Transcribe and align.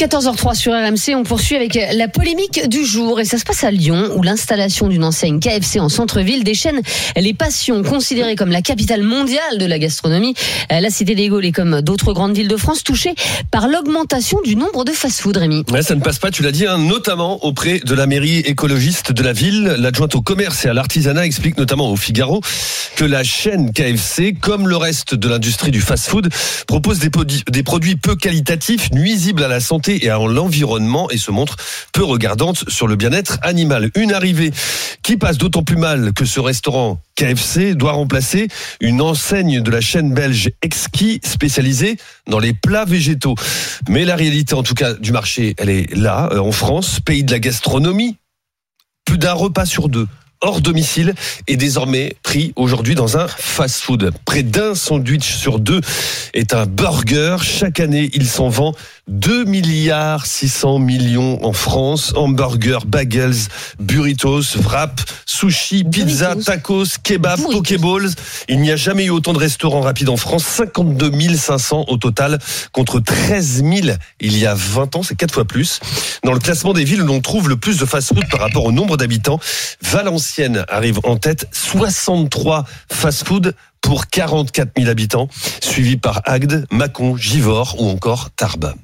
14h03 0.00 0.54
sur 0.54 0.72
RMC, 0.72 1.14
on 1.14 1.24
poursuit 1.24 1.56
avec 1.56 1.78
la 1.92 2.08
polémique 2.08 2.66
du 2.70 2.86
jour 2.86 3.20
et 3.20 3.26
ça 3.26 3.36
se 3.36 3.44
passe 3.44 3.64
à 3.64 3.70
Lyon 3.70 4.12
où 4.16 4.22
l'installation 4.22 4.88
d'une 4.88 5.04
enseigne 5.04 5.40
KFC 5.40 5.78
en 5.78 5.90
centre-ville 5.90 6.42
déchaîne 6.42 6.80
les 7.16 7.34
passions 7.34 7.82
considérée 7.82 8.34
comme 8.34 8.48
la 8.48 8.62
capitale 8.62 9.02
mondiale 9.02 9.58
de 9.58 9.66
la 9.66 9.78
gastronomie. 9.78 10.32
La 10.70 10.88
cité 10.88 11.14
des 11.14 11.28
Gaules 11.28 11.44
est 11.44 11.52
comme 11.52 11.82
d'autres 11.82 12.14
grandes 12.14 12.34
villes 12.34 12.48
de 12.48 12.56
France 12.56 12.82
touchée 12.82 13.14
par 13.50 13.68
l'augmentation 13.68 14.38
du 14.42 14.56
nombre 14.56 14.86
de 14.86 14.92
fast-food, 14.92 15.36
Rémi. 15.36 15.64
Ça 15.82 15.94
ne 15.94 16.00
passe 16.00 16.18
pas, 16.18 16.30
tu 16.30 16.42
l'as 16.42 16.52
dit, 16.52 16.66
hein, 16.66 16.78
notamment 16.78 17.44
auprès 17.44 17.80
de 17.80 17.94
la 17.94 18.06
mairie 18.06 18.38
écologiste 18.38 19.12
de 19.12 19.22
la 19.22 19.34
ville. 19.34 19.74
L'adjointe 19.78 20.14
au 20.14 20.22
commerce 20.22 20.64
et 20.64 20.70
à 20.70 20.72
l'artisanat 20.72 21.26
explique 21.26 21.58
notamment 21.58 21.90
au 21.90 21.96
Figaro 21.96 22.40
que 22.96 23.04
la 23.04 23.22
chaîne 23.22 23.70
KFC, 23.70 24.32
comme 24.32 24.66
le 24.66 24.78
reste 24.78 25.14
de 25.14 25.28
l'industrie 25.28 25.72
du 25.72 25.82
fast-food, 25.82 26.30
propose 26.66 27.00
des 27.00 27.62
produits 27.62 27.96
peu 27.96 28.16
qualitatifs, 28.16 28.90
nuisibles 28.92 29.44
à 29.44 29.48
la 29.48 29.60
santé 29.60 29.89
et 29.96 30.10
à 30.10 30.18
l'environnement 30.18 31.10
et 31.10 31.18
se 31.18 31.30
montre 31.30 31.56
peu 31.92 32.04
regardante 32.04 32.68
sur 32.68 32.86
le 32.86 32.96
bien-être 32.96 33.38
animal. 33.42 33.90
Une 33.94 34.12
arrivée 34.12 34.52
qui 35.02 35.16
passe 35.16 35.38
d'autant 35.38 35.62
plus 35.62 35.76
mal 35.76 36.12
que 36.12 36.24
ce 36.24 36.40
restaurant 36.40 37.00
KFC 37.16 37.74
doit 37.74 37.92
remplacer 37.92 38.48
une 38.80 39.00
enseigne 39.00 39.60
de 39.60 39.70
la 39.70 39.80
chaîne 39.80 40.14
belge 40.14 40.50
Exquis 40.62 41.20
spécialisée 41.24 41.96
dans 42.28 42.38
les 42.38 42.52
plats 42.52 42.84
végétaux. 42.84 43.34
Mais 43.88 44.04
la 44.04 44.16
réalité 44.16 44.54
en 44.54 44.62
tout 44.62 44.74
cas 44.74 44.94
du 44.94 45.12
marché, 45.12 45.54
elle 45.58 45.70
est 45.70 45.94
là, 45.96 46.28
euh, 46.32 46.38
en 46.38 46.52
France, 46.52 47.00
pays 47.00 47.24
de 47.24 47.32
la 47.32 47.38
gastronomie. 47.38 48.16
Plus 49.04 49.18
d'un 49.18 49.32
repas 49.32 49.66
sur 49.66 49.88
deux 49.88 50.06
hors 50.40 50.60
domicile 50.60 51.14
est 51.46 51.56
désormais 51.56 52.16
pris 52.22 52.52
aujourd'hui 52.56 52.94
dans 52.94 53.18
un 53.18 53.28
fast-food. 53.28 54.12
Près 54.24 54.42
d'un 54.42 54.74
sandwich 54.74 55.36
sur 55.36 55.60
deux 55.60 55.80
est 56.34 56.54
un 56.54 56.66
burger. 56.66 57.36
Chaque 57.42 57.80
année, 57.80 58.10
il 58.14 58.26
s'en 58.26 58.48
vend 58.48 58.74
2 59.10 59.44
milliards 59.44 60.24
600 60.24 60.78
millions 60.78 61.44
en 61.44 61.52
France. 61.52 62.12
Hamburgers, 62.16 62.86
bagels, 62.86 63.48
burritos, 63.80 64.56
wrap, 64.62 65.00
sushi, 65.26 65.84
pizza, 65.84 66.36
tacos, 66.36 66.96
kebab, 67.02 67.40
pokeballs. 67.40 68.14
Il 68.48 68.60
n'y 68.60 68.70
a 68.70 68.76
jamais 68.76 69.06
eu 69.06 69.10
autant 69.10 69.32
de 69.32 69.38
restaurants 69.38 69.80
rapides 69.80 70.08
en 70.08 70.16
France. 70.16 70.44
52 70.44 71.36
500 71.36 71.86
au 71.88 71.96
total 71.96 72.38
contre 72.72 73.00
13 73.00 73.64
000 73.64 73.96
il 74.20 74.38
y 74.38 74.46
a 74.46 74.54
20 74.54 74.96
ans. 74.96 75.02
C'est 75.02 75.16
quatre 75.16 75.34
fois 75.34 75.44
plus. 75.44 75.80
Dans 76.22 76.32
le 76.32 76.38
classement 76.38 76.72
des 76.72 76.84
villes 76.84 77.02
où 77.02 77.06
l'on 77.06 77.20
trouve 77.20 77.48
le 77.48 77.56
plus 77.56 77.78
de 77.78 77.84
fast-food 77.84 78.28
par 78.30 78.40
rapport 78.40 78.64
au 78.64 78.72
nombre 78.72 78.96
d'habitants, 78.96 79.40
Valenciennes 79.82 80.64
arrive 80.68 81.00
en 81.02 81.16
tête. 81.16 81.48
63 81.50 82.64
fast-food 82.92 83.54
pour 83.80 84.06
44 84.06 84.70
000 84.76 84.90
habitants, 84.90 85.28
suivi 85.62 85.96
par 85.96 86.22
Agde, 86.24 86.66
Mâcon, 86.70 87.16
Givors 87.16 87.76
ou 87.78 87.88
encore 87.88 88.30
Tarbes. 88.30 88.74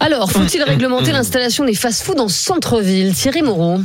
Alors, 0.00 0.30
faut-il 0.30 0.62
réglementer 0.62 1.12
l'installation 1.12 1.64
des 1.64 1.74
fast-foods 1.74 2.20
en 2.20 2.28
centre-ville? 2.28 3.14
Thierry 3.14 3.42
Moreau 3.42 3.80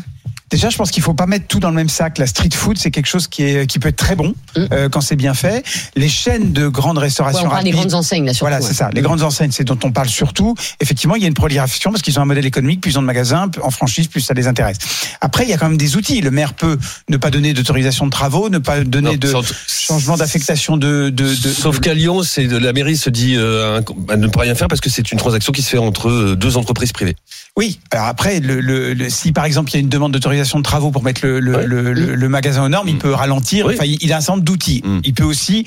Déjà, 0.50 0.70
je 0.70 0.78
pense 0.78 0.92
qu'il 0.92 1.04
faut 1.04 1.14
pas 1.14 1.28
mettre 1.28 1.48
tout 1.48 1.60
dans 1.60 1.70
le 1.70 1.76
même 1.76 1.90
sac. 1.90 2.18
La 2.18 2.28
street 2.28 2.50
food, 2.54 2.78
c'est 2.78 2.92
quelque 2.92 3.06
chose 3.06 3.28
qui 3.28 3.44
est 3.44 3.68
qui 3.68 3.80
peut 3.80 3.90
être 3.90 3.96
très 3.96 4.16
bon 4.16 4.34
mm. 4.56 4.66
euh, 4.72 4.90
quand 4.90 5.02
c'est 5.02 5.16
bien 5.16 5.34
fait. 5.34 5.64
Les 5.96 6.10
chaînes 6.10 6.54
de 6.54 6.68
grandes 6.68 6.98
restaurations 6.98 7.50
ouais, 7.50 7.58
on 7.60 7.64
les 7.64 7.72
grandes 7.72 7.94
enseignes 7.94 8.26
là. 8.26 8.34
Surtout, 8.34 8.52
voilà, 8.52 8.66
c'est 8.66 8.74
ça. 8.74 8.90
Les 8.94 9.02
grandes 9.02 9.22
enseignes, 9.22 9.52
c'est 9.52 9.64
dont 9.64 9.78
on 9.84 9.92
parle 9.92 10.10
surtout. 10.10 10.56
Effectivement, 10.80 11.16
il 11.16 11.22
y 11.22 11.26
a 11.26 11.28
une 11.28 11.34
prolifération 11.34 11.92
parce 11.92 12.02
qu'ils 12.02 12.18
ont 12.20 12.22
un 12.22 12.26
modèle 12.26 12.46
économique, 12.46 12.82
plus 12.82 12.92
ils 12.92 13.00
ont 13.00 13.02
de 13.02 13.08
magasins 13.08 13.50
en 13.62 13.70
franchise, 13.70 14.08
plus 14.08 14.22
ça 14.22 14.34
les 14.34 14.48
intéresse. 14.48 14.78
Après, 15.22 15.44
il 15.44 15.50
y 15.50 15.54
a 15.54 15.58
quand 15.58 15.70
même 15.70 15.78
des 15.78 15.96
outils. 15.96 16.22
Le 16.22 16.32
maire 16.32 16.54
peut 16.54 16.78
ne 17.10 17.18
pas 17.18 17.30
donner 17.30 17.54
d'autorisation 17.54 18.06
de 18.06 18.12
travaux, 18.12 18.50
ne 18.50 18.58
pas 18.58 18.84
donner 18.84 19.18
de 19.18 19.34
changement 19.68 20.18
d'affectation 20.18 20.78
de, 20.78 21.10
de, 21.10 21.36
de, 21.36 21.50
Sauf 21.50 21.80
qu'à 21.80 21.94
Lyon, 21.94 22.24
c'est 22.24 22.46
la 22.46 22.74
mairie 22.74 22.98
se 22.98 23.10
dit 23.10 23.36
euh, 23.38 23.82
ne 24.16 24.28
peut 24.28 24.40
rien 24.40 24.56
faire 24.56 24.68
parce 24.68 24.82
que 24.82 24.90
c'est 24.90 25.12
une 25.12 25.18
transaction 25.18 25.52
qui 25.52 25.62
se 25.62 25.70
fait 25.70 25.78
entre 25.78 26.10
euh, 26.10 26.36
deux 26.36 26.58
entreprises 26.58 26.92
privées. 26.92 27.16
Oui. 27.60 27.78
Alors 27.92 28.06
après, 28.06 28.40
le, 28.40 28.62
le, 28.62 29.10
si 29.10 29.34
par 29.34 29.44
exemple 29.44 29.70
il 29.72 29.74
y 29.74 29.78
a 29.78 29.82
une 29.82 29.90
demande 29.90 30.14
d'autorisation 30.14 30.60
de 30.60 30.64
travaux 30.64 30.92
pour 30.92 31.04
mettre 31.04 31.28
le, 31.28 31.40
le 31.40 32.30
magasin 32.30 32.64
aux 32.64 32.70
normes, 32.70 32.88
il 32.88 32.96
mm. 32.96 33.00
peut 33.00 33.14
ralentir. 33.14 33.68
Enfin, 33.68 33.84
il 33.84 34.14
a 34.14 34.18
un 34.18 34.22
centre 34.22 34.44
d'outils. 34.44 34.82
Mm. 34.86 35.00
Il 35.04 35.14
peut 35.14 35.26
aussi 35.26 35.66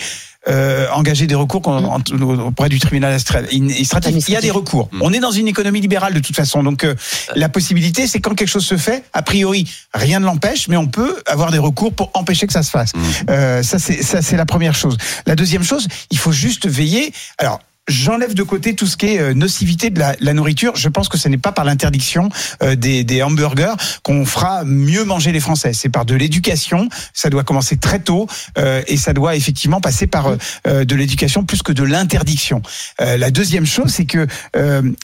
euh, 0.48 0.88
engager 0.94 1.26
des 1.26 1.34
recours 1.34 1.60
mm. 1.60 2.22
auprès 2.22 2.70
du 2.70 2.80
tribunal 2.80 3.12
administratif. 3.12 4.26
Il 4.26 4.32
y 4.32 4.36
a 4.36 4.40
des 4.40 4.50
recours. 4.50 4.88
On 5.02 5.12
est 5.12 5.20
dans 5.20 5.32
une 5.32 5.48
économie 5.48 5.82
libérale 5.82 6.14
de 6.14 6.20
toute 6.20 6.34
façon. 6.34 6.62
Donc 6.62 6.84
euh, 6.84 6.94
la 7.36 7.50
possibilité, 7.50 8.06
c'est 8.06 8.20
quand 8.20 8.34
quelque 8.34 8.48
chose 8.48 8.64
se 8.64 8.78
fait, 8.78 9.04
a 9.12 9.20
priori, 9.20 9.70
rien 9.92 10.18
ne 10.18 10.24
l'empêche, 10.24 10.68
mais 10.68 10.78
on 10.78 10.86
peut 10.86 11.22
avoir 11.26 11.50
des 11.50 11.58
recours 11.58 11.92
pour 11.92 12.10
empêcher 12.14 12.46
que 12.46 12.54
ça 12.54 12.62
se 12.62 12.70
fasse. 12.70 12.92
Euh, 13.28 13.62
ça, 13.62 13.78
c'est 13.78 14.02
ça, 14.02 14.22
c'est 14.22 14.38
la 14.38 14.46
première 14.46 14.74
chose. 14.74 14.96
La 15.26 15.36
deuxième 15.36 15.62
chose, 15.62 15.86
il 16.10 16.16
faut 16.16 16.32
juste 16.32 16.66
veiller. 16.66 17.12
Alors 17.36 17.60
J'enlève 17.88 18.34
de 18.34 18.44
côté 18.44 18.76
tout 18.76 18.86
ce 18.86 18.96
qui 18.96 19.06
est 19.06 19.18
euh, 19.18 19.34
nocivité 19.34 19.90
de 19.90 19.98
la, 19.98 20.14
la 20.20 20.34
nourriture. 20.34 20.76
Je 20.76 20.88
pense 20.88 21.08
que 21.08 21.18
ce 21.18 21.28
n'est 21.28 21.36
pas 21.36 21.50
par 21.50 21.64
l'interdiction 21.64 22.28
euh, 22.62 22.76
des, 22.76 23.02
des, 23.02 23.24
hamburgers 23.24 23.74
qu'on 24.04 24.24
fera 24.24 24.62
mieux 24.64 25.04
manger 25.04 25.32
les 25.32 25.40
Français. 25.40 25.72
C'est 25.72 25.88
par 25.88 26.04
de 26.04 26.14
l'éducation. 26.14 26.88
Ça 27.12 27.28
doit 27.28 27.42
commencer 27.42 27.78
très 27.78 27.98
tôt 27.98 28.28
euh, 28.56 28.82
et 28.86 28.96
ça 28.96 29.12
doit 29.12 29.34
effectivement 29.34 29.80
passer 29.80 30.06
par 30.06 30.36
de 30.64 30.94
l'éducation 30.94 31.42
plus 31.42 31.62
que 31.62 31.72
de 31.72 31.82
l'interdiction. 31.82 32.62
la 32.98 33.30
deuxième 33.30 33.66
chose, 33.66 33.90
c'est 33.90 34.04
que 34.04 34.26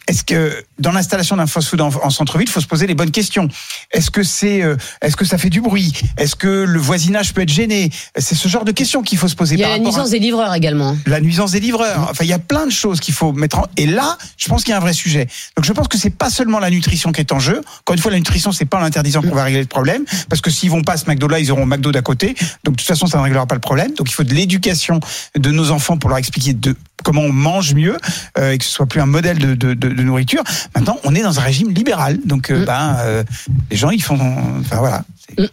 est-ce 0.07 0.23
que 0.23 0.65
dans 0.79 0.93
l'installation 0.93 1.37
d'un 1.37 1.47
fast-food 1.47 1.81
en, 1.81 1.89
en 1.89 2.11
centre-ville, 2.11 2.49
il 2.49 2.53
faut 2.53 2.61
se 2.61 2.67
poser 2.67 2.87
les 2.87 2.95
bonnes 2.95 3.11
questions. 3.11 3.49
Est-ce 3.91 4.11
que 4.11 4.23
c'est, 4.23 4.63
est-ce 5.03 5.17
que 5.17 5.25
ça 5.25 5.39
fait 5.39 5.51
du 5.51 5.61
bruit? 5.61 5.93
Est-ce 6.17 6.37
que 6.37 6.65
le 6.65 6.79
voisinage 6.79 7.35
peut 7.35 7.43
être 7.43 7.53
gêné? 7.53 7.91
C'est 8.17 8.35
ce 8.35 8.49
genre 8.49 8.65
de 8.65 8.73
questions 8.73 9.03
qu'il 9.03 9.19
faut 9.19 9.29
se 9.29 9.37
poser. 9.37 9.57
Il 9.57 9.61
y 9.61 9.65
a 9.65 9.69
la 9.69 9.79
nuisance 9.79 10.11
des 10.11 10.19
livreurs 10.19 10.55
également. 10.55 10.97
La 11.07 11.21
nuisance 11.21 11.53
des 11.53 11.61
livreurs. 11.61 12.09
Enfin, 12.11 12.25
il 12.25 12.31
y 12.31 12.33
a 12.33 12.39
plein 12.39 12.68
de 12.69 12.73
choses 12.73 13.01
qu'il 13.01 13.15
faut 13.15 13.33
mettre 13.33 13.59
en... 13.59 13.67
Et 13.77 13.87
là, 13.87 14.17
je 14.37 14.49
pense 14.49 14.63
qu'il 14.63 14.71
y 14.71 14.75
a 14.75 14.77
un 14.77 14.81
vrai 14.81 14.93
sujet. 14.93 15.27
Donc 15.57 15.65
je 15.65 15.73
pense 15.73 15.89
que 15.89 15.99
c'est 15.99 16.11
pas 16.11 16.31
seulement 16.31 16.59
la 16.59 16.71
nutrition 16.71 17.13
qui 17.13 17.21
est 17.21 17.33
en 17.33 17.41
jeu. 17.41 17.61
Encore 17.81 17.95
une 17.95 18.01
fois, 18.01 18.11
la 18.11 18.19
nutrition, 18.19 18.53
c'est 18.53 18.65
pas 18.65 18.81
l'interdisant 18.81 19.23
qu'on 19.23 19.35
va 19.35 19.45
régler 19.45 19.61
le 19.61 19.67
problème. 19.67 20.05
Parce 20.29 20.41
que 20.41 20.51
s'ils 20.51 20.71
vont 20.71 20.83
pas 20.83 20.93
à 20.93 20.97
ce 20.97 21.07
McDo-là, 21.07 21.41
ils 21.41 21.51
auront 21.51 21.67
McDo 21.67 21.93
d'à 21.93 22.03
côté. 22.03 22.35
Donc 22.65 22.77
de 22.77 22.81
toute 22.81 22.87
façon, 22.87 23.07
ça 23.07 23.19
ne 23.19 23.23
réglera 23.23 23.47
pas 23.47 23.55
le 23.55 23.61
problème. 23.61 23.95
Donc 23.95 24.11
il 24.11 24.15
faut 24.15 24.25
de 24.25 24.35
l'éducation 24.35 25.01
de 25.35 25.51
nos 25.51 25.71
enfants 25.71 25.99
pour 25.99 26.11
leur 26.11 26.19
expliquer 26.19 26.53
de 26.53 26.77
comment 27.05 27.23
on 27.23 27.33
mange 27.33 27.75
mieux 27.75 27.97
euh, 28.39 28.53
et 28.53 28.59
que 28.59 28.65
ce 28.65 28.71
soit 28.71 28.87
plus 28.87 29.01
un 29.01 29.07
modèle 29.07 29.39
de, 29.39 29.55
de, 29.55 29.75
de, 29.75 30.03
nourriture. 30.03 30.43
Maintenant, 30.75 30.99
on 31.05 31.15
est 31.15 31.23
dans 31.23 31.39
un 31.39 31.43
régime 31.43 31.71
libéral, 31.71 32.19
donc 32.25 32.51
euh, 32.51 32.61
mm. 32.61 32.65
ben 32.65 32.97
euh, 33.01 33.23
les 33.71 33.77
gens 33.77 33.91
ils 33.91 34.03
font, 34.03 34.19
enfin 34.61 34.77
voilà. 34.77 35.03
Mm. 35.37 35.45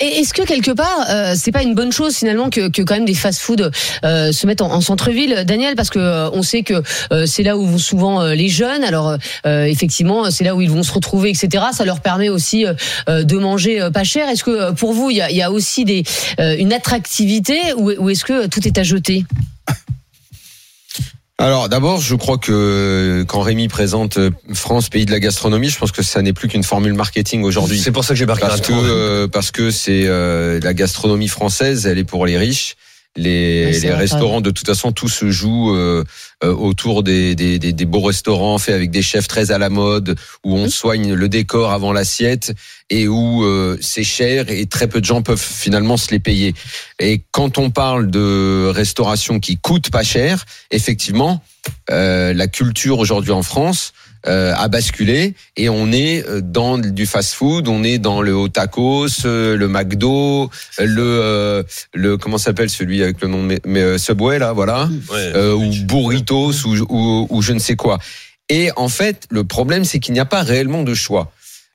Est-ce 0.00 0.34
que 0.34 0.42
quelque 0.42 0.72
part, 0.72 1.06
c'est 1.36 1.52
pas 1.52 1.62
une 1.62 1.74
bonne 1.74 1.92
chose 1.92 2.14
finalement 2.16 2.50
que, 2.50 2.68
que 2.68 2.82
quand 2.82 2.94
même 2.94 3.06
des 3.06 3.14
fast-food 3.14 3.70
se 4.02 4.46
mettent 4.46 4.60
en, 4.60 4.80
centre-ville, 4.82 5.44
Daniel, 5.46 5.74
parce 5.74 5.88
que 5.88 6.30
on 6.34 6.42
sait 6.42 6.62
que 6.62 6.82
c'est 7.26 7.42
là 7.42 7.56
où 7.56 7.66
vont 7.66 7.78
souvent 7.78 8.22
les 8.26 8.48
jeunes. 8.48 8.84
Alors 8.84 9.16
effectivement, 9.44 10.30
c'est 10.30 10.44
là 10.44 10.54
où 10.54 10.60
ils 10.60 10.70
vont 10.70 10.82
se 10.82 10.92
retrouver, 10.92 11.30
etc. 11.30 11.64
Ça 11.72 11.86
leur 11.86 12.00
permet 12.00 12.28
aussi 12.28 12.66
de 13.08 13.38
manger 13.38 13.88
pas 13.92 14.04
cher. 14.04 14.28
Est-ce 14.28 14.44
que 14.44 14.72
pour 14.72 14.92
vous, 14.92 15.10
il 15.10 15.16
y 15.16 15.22
a, 15.22 15.30
y 15.30 15.40
a, 15.40 15.50
aussi 15.50 15.86
des 15.86 16.04
une 16.38 16.74
attractivité 16.74 17.58
ou, 17.78 17.90
ou 17.90 18.10
est-ce 18.10 18.26
que 18.26 18.46
tout 18.46 18.66
est 18.68 18.76
à 18.76 18.82
jeter? 18.82 19.24
Alors 21.42 21.68
d'abord, 21.68 22.00
je 22.00 22.14
crois 22.14 22.38
que 22.38 23.24
quand 23.26 23.40
Rémi 23.40 23.66
présente 23.66 24.16
euh, 24.16 24.30
France 24.52 24.88
pays 24.88 25.06
de 25.06 25.10
la 25.10 25.18
gastronomie, 25.18 25.70
je 25.70 25.78
pense 25.78 25.90
que 25.90 26.02
ça 26.02 26.22
n'est 26.22 26.32
plus 26.32 26.46
qu'une 26.46 26.62
formule 26.62 26.94
marketing 26.94 27.42
aujourd'hui. 27.42 27.80
C'est 27.80 27.90
pour 27.90 28.04
ça 28.04 28.14
que 28.14 28.18
j'ai 28.18 28.26
marqué 28.26 28.46
parce 28.46 28.60
que 28.60 28.72
euh, 28.72 29.26
parce 29.26 29.50
que 29.50 29.72
c'est 29.72 30.04
euh, 30.06 30.60
la 30.62 30.72
gastronomie 30.72 31.26
française, 31.26 31.86
elle 31.86 31.98
est 31.98 32.04
pour 32.04 32.26
les 32.26 32.38
riches. 32.38 32.76
Les, 33.14 33.78
les 33.78 33.92
restaurants, 33.92 34.40
de 34.40 34.50
toute 34.50 34.66
façon, 34.66 34.90
tout 34.90 35.08
se 35.08 35.30
joue 35.30 35.76
euh, 35.76 36.02
euh, 36.42 36.54
autour 36.54 37.02
des, 37.02 37.34
des, 37.34 37.58
des, 37.58 37.74
des, 37.74 37.84
beaux 37.84 38.00
restaurants 38.00 38.56
faits 38.56 38.74
avec 38.74 38.90
des 38.90 39.02
chefs 39.02 39.28
très 39.28 39.50
à 39.52 39.58
la 39.58 39.68
mode, 39.68 40.16
où 40.44 40.56
on 40.56 40.64
mmh. 40.64 40.70
soigne 40.70 41.12
le 41.12 41.28
décor 41.28 41.72
avant 41.72 41.92
l'assiette 41.92 42.54
et 42.88 43.08
où 43.08 43.44
euh, 43.44 43.76
c'est 43.82 44.02
cher 44.02 44.46
et 44.48 44.64
très 44.64 44.86
peu 44.86 45.00
de 45.00 45.04
gens 45.04 45.20
peuvent 45.20 45.38
finalement 45.38 45.98
se 45.98 46.10
les 46.10 46.20
payer. 46.20 46.54
Et 47.00 47.22
quand 47.32 47.58
on 47.58 47.68
parle 47.68 48.10
de 48.10 48.72
restauration 48.74 49.40
qui 49.40 49.58
coûte 49.58 49.90
pas 49.90 50.04
cher, 50.04 50.46
effectivement, 50.70 51.42
la 51.88 52.46
culture 52.48 52.98
aujourd'hui 52.98 53.32
en 53.32 53.42
France 53.42 53.92
euh, 54.28 54.54
a 54.56 54.68
basculé 54.68 55.34
et 55.56 55.68
on 55.68 55.90
est 55.90 56.24
euh, 56.28 56.40
dans 56.40 56.78
du 56.78 57.06
fast-food, 57.06 57.66
on 57.66 57.82
est 57.82 57.98
dans 57.98 58.22
le 58.22 58.48
tacos, 58.48 59.24
euh, 59.24 59.56
le 59.56 59.66
McDo, 59.66 60.48
le 60.78 61.64
le 61.92 62.16
comment 62.16 62.38
s'appelle 62.38 62.70
celui 62.70 63.02
avec 63.02 63.20
le 63.20 63.26
nom 63.26 63.44
de 63.44 63.58
mais, 63.66 63.98
Subway 63.98 64.38
là, 64.38 64.52
voilà, 64.52 64.88
ou 65.34 65.70
burritos 65.86 66.52
ou, 66.64 66.76
ou, 66.88 67.26
ou 67.30 67.42
je 67.42 67.52
ne 67.52 67.58
sais 67.58 67.74
quoi. 67.74 67.98
Et 68.48 68.70
en 68.76 68.88
fait, 68.88 69.26
le 69.28 69.42
problème 69.42 69.84
c'est 69.84 69.98
qu'il 69.98 70.14
n'y 70.14 70.20
a 70.20 70.24
pas 70.24 70.42
réellement 70.42 70.84
de 70.84 70.94
choix. 70.94 71.32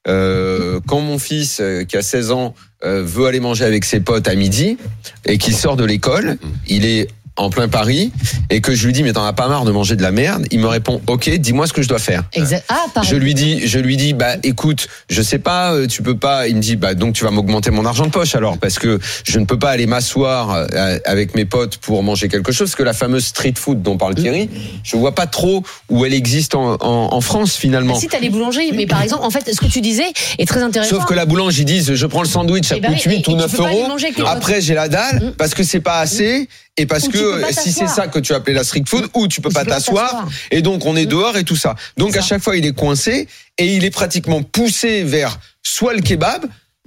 Euh, 0.08 0.80
quand 0.88 1.02
mon 1.02 1.20
fils 1.20 1.62
qui 1.90 1.98
a 1.98 2.02
16 2.02 2.32
ans 2.32 2.56
veut 2.82 3.26
aller 3.26 3.42
manger 3.42 3.66
avec 3.66 3.84
ses 3.84 4.00
potes 4.00 4.30
à 4.30 4.36
midi 4.36 4.78
et 5.26 5.38
qu'il 5.38 5.54
sort 5.54 5.76
de 5.76 5.84
l'école, 5.84 6.38
il 6.68 6.86
est 6.86 7.10
en 7.38 7.50
plein 7.50 7.68
Paris 7.68 8.12
et 8.50 8.62
que 8.62 8.76
je 8.76 8.86
lui 8.86 8.94
dis 8.94 9.04
mais 9.04 9.14
t'en 9.14 9.26
as 9.26 9.34
pas 9.34 9.48
marre 9.48 9.66
de 9.66 9.72
manger 9.72 9.96
de 9.96 10.02
la 10.02 10.12
merde, 10.12 10.46
il 10.52 10.60
me 10.60 10.68
répond 10.68 11.02
ok, 11.08 11.30
dis-moi 11.30 11.68
ce 11.68 11.74
que 11.74 11.82
je 11.82 11.88
dois 11.88 12.00
faire. 12.00 12.24
Exact. 12.34 12.66
Ah, 12.70 13.02
je 13.04 13.16
lui 13.16 13.34
dis, 13.34 13.68
je 13.68 13.80
lui 13.80 13.98
dis 13.98 14.14
bah 14.14 14.36
écoute, 14.44 14.88
je 15.10 15.22
sais 15.22 15.40
pas, 15.40 15.74
euh, 15.74 15.88
tu 15.88 16.02
peux 16.02 16.18
pas. 16.18 16.48
Il 16.48 16.56
me 16.56 16.62
dit 16.62 16.76
bah 16.76 16.94
donc 16.94 17.14
tu 17.14 17.24
vas 17.24 17.32
m'augmenter 17.32 17.72
mon 17.72 17.86
argent 17.86 18.06
de 18.06 18.12
poche 18.12 18.36
alors 18.36 18.58
parce 18.58 18.80
que 18.80 19.00
je 19.24 19.40
ne 19.40 19.46
peux 19.46 19.60
pas 19.60 19.70
aller 19.70 19.86
m'asseoir 19.86 20.52
euh, 20.52 21.00
avec 21.06 21.36
mes 21.36 21.46
potes 21.46 21.78
pour 21.78 22.04
manger 22.04 22.28
quelque 22.28 22.52
chose. 22.52 22.76
que 22.76 22.84
la 22.84 22.94
fameuse 22.94 23.26
street 23.26 23.54
food 23.56 23.82
dont 23.82 23.98
parle 23.98 24.16
Thierry, 24.16 24.50
je 24.84 24.98
vois 24.98 25.16
pas 25.16 25.28
trop 25.28 25.64
où 25.90 26.06
elle 26.06 26.14
existe 26.14 26.56
en, 26.56 26.76
en, 26.76 27.14
en 27.14 27.22
France 27.22 27.56
finalement. 27.56 27.94
Ah, 27.96 28.00
si 28.00 28.08
t'as 28.08 28.20
les 28.20 28.30
boulangers, 28.30 28.72
mais 28.74 28.88
par 28.88 29.02
exemple 29.02 29.24
en 29.24 29.30
fait 29.30 29.54
ce 29.54 29.60
que 29.60 29.68
tu 29.68 29.82
disais 29.82 30.12
est 30.38 30.48
très 30.48 30.62
intéressant. 30.62 30.98
Sauf 30.98 31.06
que 31.06 31.14
la 31.14 31.26
boulange 31.26 31.58
ils 31.60 31.66
disent 31.66 31.94
je 31.94 32.06
prends 32.06 32.22
le 32.22 32.28
sandwich 32.28 32.68
ça 32.68 32.76
eh 32.78 32.82
ben 32.82 32.94
coûte 32.94 33.04
8 33.04 33.28
ou 33.28 33.36
9 33.36 33.60
euros. 33.60 33.88
Après 34.26 34.62
j'ai 34.62 34.74
la 34.74 34.90
dalle 34.90 35.24
mm. 35.24 35.32
parce 35.38 35.54
que 35.54 35.64
c'est 35.64 35.80
pas 35.80 36.00
assez 36.00 36.48
et 36.78 36.86
parce 36.86 37.08
que 37.08 37.42
si 37.52 37.72
c'est 37.72 37.88
ça 37.88 38.08
que 38.08 38.20
tu 38.20 38.34
appelles 38.34 38.56
la 38.56 38.64
street 38.64 38.84
food, 38.88 39.10
ou 39.16 39.28
tu 39.28 39.42
peux 39.42 39.50
pas 39.50 39.66
t'asseoir, 39.66 40.28
et 40.52 40.62
donc 40.62 40.86
on 40.86 40.96
est 40.96 41.06
mmh. 41.06 41.10
dehors 41.10 41.38
et 41.38 41.44
tout 41.44 41.56
ça. 41.56 41.76
Donc 41.98 42.16
à 42.16 42.22
chaque 42.22 42.42
fois 42.42 42.56
il 42.56 42.66
est 42.66 42.76
coincé 42.76 43.28
et 43.58 43.76
il 43.76 43.84
est 43.84 43.92
pratiquement 43.92 44.44
poussé 44.44 45.04
vers 45.04 45.40
soit 45.64 45.94
le 45.94 46.02
kebab, 46.02 46.46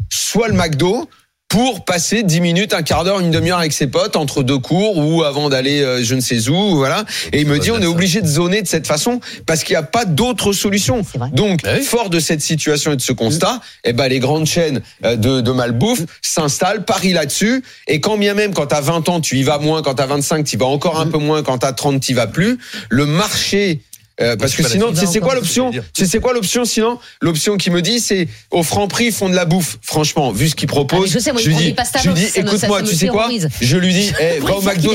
soit 0.08 0.48
le 0.48 0.54
McDo, 0.54 1.08
pour 1.50 1.84
passer 1.84 2.22
10 2.22 2.40
minutes, 2.40 2.72
un 2.74 2.82
quart 2.82 3.02
d'heure, 3.02 3.18
une 3.18 3.32
demi-heure 3.32 3.58
avec 3.58 3.72
ses 3.72 3.88
potes 3.88 4.14
entre 4.14 4.44
deux 4.44 4.58
cours 4.58 4.96
ou 4.96 5.24
avant 5.24 5.48
d'aller 5.48 5.82
euh, 5.82 6.02
je 6.02 6.14
ne 6.14 6.20
sais 6.20 6.48
où, 6.48 6.76
voilà. 6.76 7.04
Et 7.32 7.40
il 7.40 7.46
me 7.48 7.58
dit 7.58 7.72
on 7.72 7.82
est 7.82 7.86
obligé 7.86 8.22
de 8.22 8.26
zoner 8.26 8.62
de 8.62 8.68
cette 8.68 8.86
façon 8.86 9.18
parce 9.46 9.64
qu'il 9.64 9.74
n'y 9.74 9.78
a 9.78 9.82
pas 9.82 10.04
d'autre 10.04 10.52
solution. 10.52 11.02
Donc 11.32 11.62
bah 11.64 11.80
fort 11.80 12.08
de 12.08 12.20
cette 12.20 12.40
situation 12.40 12.92
et 12.92 12.96
de 12.96 13.00
ce 13.00 13.12
constat, 13.12 13.60
eh 13.82 13.92
ben 13.92 14.06
les 14.06 14.20
grandes 14.20 14.46
chaînes 14.46 14.80
euh, 15.04 15.16
de, 15.16 15.40
de 15.40 15.50
malbouffe 15.50 16.02
s'installent, 16.22 16.84
parient 16.84 17.14
là-dessus. 17.14 17.64
Et 17.88 18.00
quand 18.00 18.16
bien 18.16 18.34
même 18.34 18.54
quand 18.54 18.66
t'as 18.66 18.80
20 18.80 19.08
ans 19.08 19.20
tu 19.20 19.36
y 19.36 19.42
vas 19.42 19.58
moins, 19.58 19.82
quand 19.82 19.94
t'as 19.94 20.06
25 20.06 20.44
tu 20.44 20.54
y 20.54 20.58
vas 20.58 20.66
encore 20.66 21.00
un 21.00 21.06
mm. 21.06 21.10
peu 21.10 21.18
moins, 21.18 21.42
quand 21.42 21.58
t'as 21.58 21.72
30 21.72 22.00
tu 22.00 22.12
y 22.12 22.14
vas 22.14 22.28
plus. 22.28 22.58
Le 22.90 23.06
marché 23.06 23.80
euh, 24.20 24.36
parce 24.36 24.54
que 24.54 24.62
sinon, 24.62 24.92
c'est 24.94 25.20
quoi 25.20 25.34
l'option 25.34 25.70
C'est 25.94 26.20
quoi 26.20 26.32
l'option 26.32 26.64
sinon? 26.64 26.98
L'option 27.20 27.56
qui 27.56 27.70
me 27.70 27.82
dit, 27.82 28.00
c'est 28.00 28.28
au 28.50 28.62
franc 28.62 28.88
prix, 28.88 29.06
ils 29.06 29.12
font 29.12 29.28
de 29.28 29.34
la 29.34 29.44
bouffe. 29.44 29.78
Franchement, 29.82 30.32
vu 30.32 30.48
ce 30.48 30.54
qu'ils 30.54 30.68
proposent, 30.68 31.10
ah, 31.10 31.14
je, 31.14 31.18
sais, 31.18 31.32
moi, 31.32 31.40
je, 31.40 31.48
lui 31.48 31.56
dis, 31.56 31.74
je 32.04 32.10
dis, 32.10 32.26
écoute-moi, 32.34 32.82
tu 32.82 32.94
sais 32.94 33.08
quoi? 33.08 33.28
Je 33.60 33.76
lui 33.76 33.92
dis, 33.92 34.12
va 34.40 34.56
au 34.56 34.62
McDo, 34.62 34.94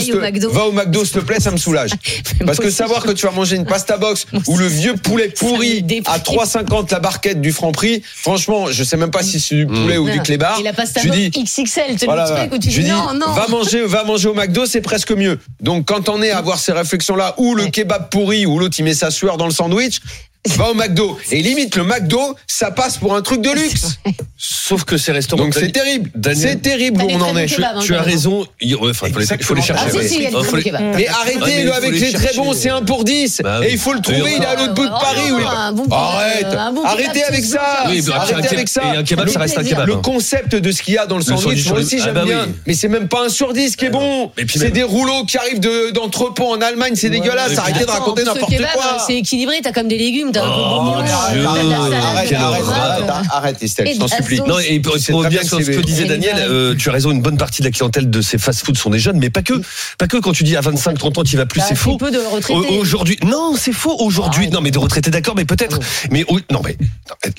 va 0.51 0.65
au 0.65 0.71
McDo, 0.71 1.03
s'il 1.05 1.13
te 1.13 1.19
plaît, 1.19 1.39
ça 1.39 1.51
me 1.51 1.57
soulage. 1.57 1.91
Parce 2.45 2.59
que 2.59 2.69
savoir 2.69 3.03
que 3.03 3.11
tu 3.11 3.25
vas 3.25 3.31
manger 3.31 3.55
une 3.55 3.65
pasta 3.65 3.97
box 3.97 4.27
ou 4.47 4.57
le 4.57 4.67
vieux 4.67 4.95
poulet 4.95 5.29
pourri 5.29 5.85
à 6.05 6.19
3,50 6.19 6.91
la 6.91 6.99
barquette 6.99 7.41
du 7.41 7.51
franc 7.51 7.71
prix, 7.71 8.01
franchement, 8.03 8.67
je 8.71 8.83
sais 8.83 8.97
même 8.97 9.11
pas 9.11 9.23
si 9.23 9.39
c'est 9.39 9.55
du 9.55 9.67
poulet 9.67 9.97
ou 9.97 10.09
du 10.09 10.19
clébard. 10.21 10.59
Et 10.59 10.63
la 10.63 10.73
pasta 10.73 11.01
box 11.03 11.15
XXL, 11.15 11.95
tu 11.99 12.05
le 12.05 12.59
tu 12.59 12.69
dis 12.69 12.89
non, 12.89 13.13
non. 13.13 13.33
Va 13.33 13.47
manger, 13.47 13.85
va 13.85 14.03
manger 14.03 14.29
au 14.29 14.33
McDo, 14.33 14.65
c'est 14.65 14.81
presque 14.81 15.11
mieux. 15.11 15.39
Donc 15.61 15.85
quand 15.85 16.09
on 16.09 16.21
est 16.21 16.31
à 16.31 16.37
avoir 16.45 16.59
ces 16.59 16.71
réflexions-là, 16.71 17.35
ou 17.37 17.55
le 17.55 17.67
kebab 17.67 18.09
pourri, 18.09 18.45
ou 18.45 18.59
l'autre 18.59 18.75
il 18.79 18.83
met 18.83 18.93
sa 18.93 19.09
sueur 19.15 19.37
dans 19.37 19.45
le 19.45 19.51
sandwich, 19.51 19.99
va 20.47 20.69
au 20.69 20.73
McDo. 20.73 21.17
Et 21.31 21.41
limite, 21.41 21.75
le 21.75 21.83
McDo, 21.83 22.35
ça 22.47 22.71
passe 22.71 22.97
pour 22.97 23.15
un 23.15 23.21
truc 23.21 23.41
de 23.41 23.49
luxe. 23.49 23.99
Sauf 24.37 24.83
que 24.83 24.97
ces 24.97 25.11
restaurants. 25.11 25.43
Donc 25.43 25.53
c'est 25.53 25.71
terrible. 25.71 26.11
C'est 26.33 26.61
terrible 26.61 27.01
où 27.01 27.07
on 27.11 27.21
en 27.21 27.37
est. 27.37 27.47
Tu, 27.47 27.95
as 27.95 28.01
raison. 28.01 28.45
Il, 28.61 28.77
faut, 28.93 29.05
les, 29.55 29.61
chercher. 29.61 30.31
Mais 30.95 31.07
arrêtez 31.07 31.71
avec 31.71 31.91
les 31.91 32.13
très 32.13 32.33
bons, 32.35 32.53
c'est 32.53 32.69
un 32.69 32.81
pour 32.81 33.03
10. 33.03 33.41
Bah 33.43 33.59
et 33.63 33.71
il 33.71 33.77
faut 33.77 33.93
le 33.93 34.01
trouver, 34.01 34.33
il 34.37 34.41
est 34.41 34.45
à 34.45 34.55
l'autre 34.55 34.73
bout 34.73 34.85
de 34.85 34.89
Paris. 34.89 35.31
Arrête. 35.91 36.47
Arrêtez 36.83 37.23
avec 37.23 37.43
ça. 37.43 37.85
Arrêtez 37.85 38.55
avec 38.55 38.67
ça. 38.67 38.81
un 38.85 39.03
kebab, 39.03 39.27
ça 39.29 39.39
reste 39.39 39.57
un 39.57 39.63
kebab. 39.63 39.87
Le 39.87 39.93
hein. 39.95 40.01
concept 40.03 40.55
de 40.55 40.71
ce 40.71 40.81
qu'il 40.81 40.93
y 40.93 40.97
a 40.97 41.05
dans 41.05 41.17
le 41.17 41.23
sandwich, 41.23 41.67
moi 41.69 41.79
aussi 41.79 41.97
ah 41.99 42.03
j'aime 42.05 42.13
bah 42.13 42.25
bien. 42.25 42.47
Mais 42.65 42.73
c'est 42.73 42.87
même 42.87 43.07
pas 43.07 43.25
un 43.25 43.29
sur 43.29 43.53
10 43.53 43.75
qui 43.75 43.85
est 43.85 43.89
ah 43.89 43.91
bon. 43.91 44.31
C'est 44.47 44.71
des 44.71 44.83
rouleaux 44.83 45.25
qui 45.25 45.37
arrivent 45.37 45.59
d'entrepôt 45.93 46.51
en 46.51 46.61
Allemagne, 46.61 46.93
c'est 46.95 47.09
dégueulasse. 47.09 47.57
Arrêtez 47.57 47.85
de 47.85 47.91
raconter 47.91 48.23
n'importe 48.23 48.55
quoi. 48.73 48.97
C'est 49.05 49.15
équilibré, 49.15 49.59
t'as 49.61 49.71
comme 49.71 49.87
des 49.87 49.97
légumes, 49.97 50.31
t'as 50.35 50.43
un 50.43 52.04
Arrête, 53.31 53.61
Estelle, 53.61 53.89
je 53.93 53.99
t'en 53.99 54.07
supplie. 54.07 54.41
Non, 54.47 54.59
et 54.59 54.79
pour 54.79 55.23
bien 55.27 55.43
sur 55.43 55.59
ce 55.61 55.71
que 55.71 55.81
disait 55.81 56.05
Daniel, 56.05 56.35
euh, 56.39 56.75
tu 56.75 56.89
as 56.89 56.91
raison, 56.91 57.11
une 57.11 57.21
bonne 57.21 57.37
partie 57.37 57.61
de 57.61 57.67
la 57.67 57.71
clientèle 57.71 58.09
de 58.09 58.21
ces 58.21 58.37
fast-foods 58.37 58.75
sont 58.75 58.89
des 58.89 58.99
jeunes, 58.99 59.17
mais 59.17 59.29
pas 59.29 59.41
que. 59.41 59.53
Pas 59.97 60.07
que 60.07 60.17
quand 60.17 60.31
tu 60.31 60.43
dis 60.43 60.55
à 60.55 60.61
25, 60.61 60.97
30 60.97 61.17
ans, 61.17 61.23
tu 61.23 61.37
vas 61.37 61.45
plus, 61.45 61.61
c'est 61.67 61.75
faux. 61.75 61.97
Aujourd'hui, 62.79 63.17
non, 63.25 63.55
c'est 63.57 63.73
faux. 63.73 63.95
Aujourd'hui, 63.99 64.49
non, 64.49 64.61
mais 64.61 64.71
de 64.71 64.79
retraités, 64.79 65.11
d'accord, 65.11 65.35
mais 65.35 65.45
peut-être. 65.45 65.79
Mais 66.11 66.25
non, 66.51 66.61
mais 66.63 66.77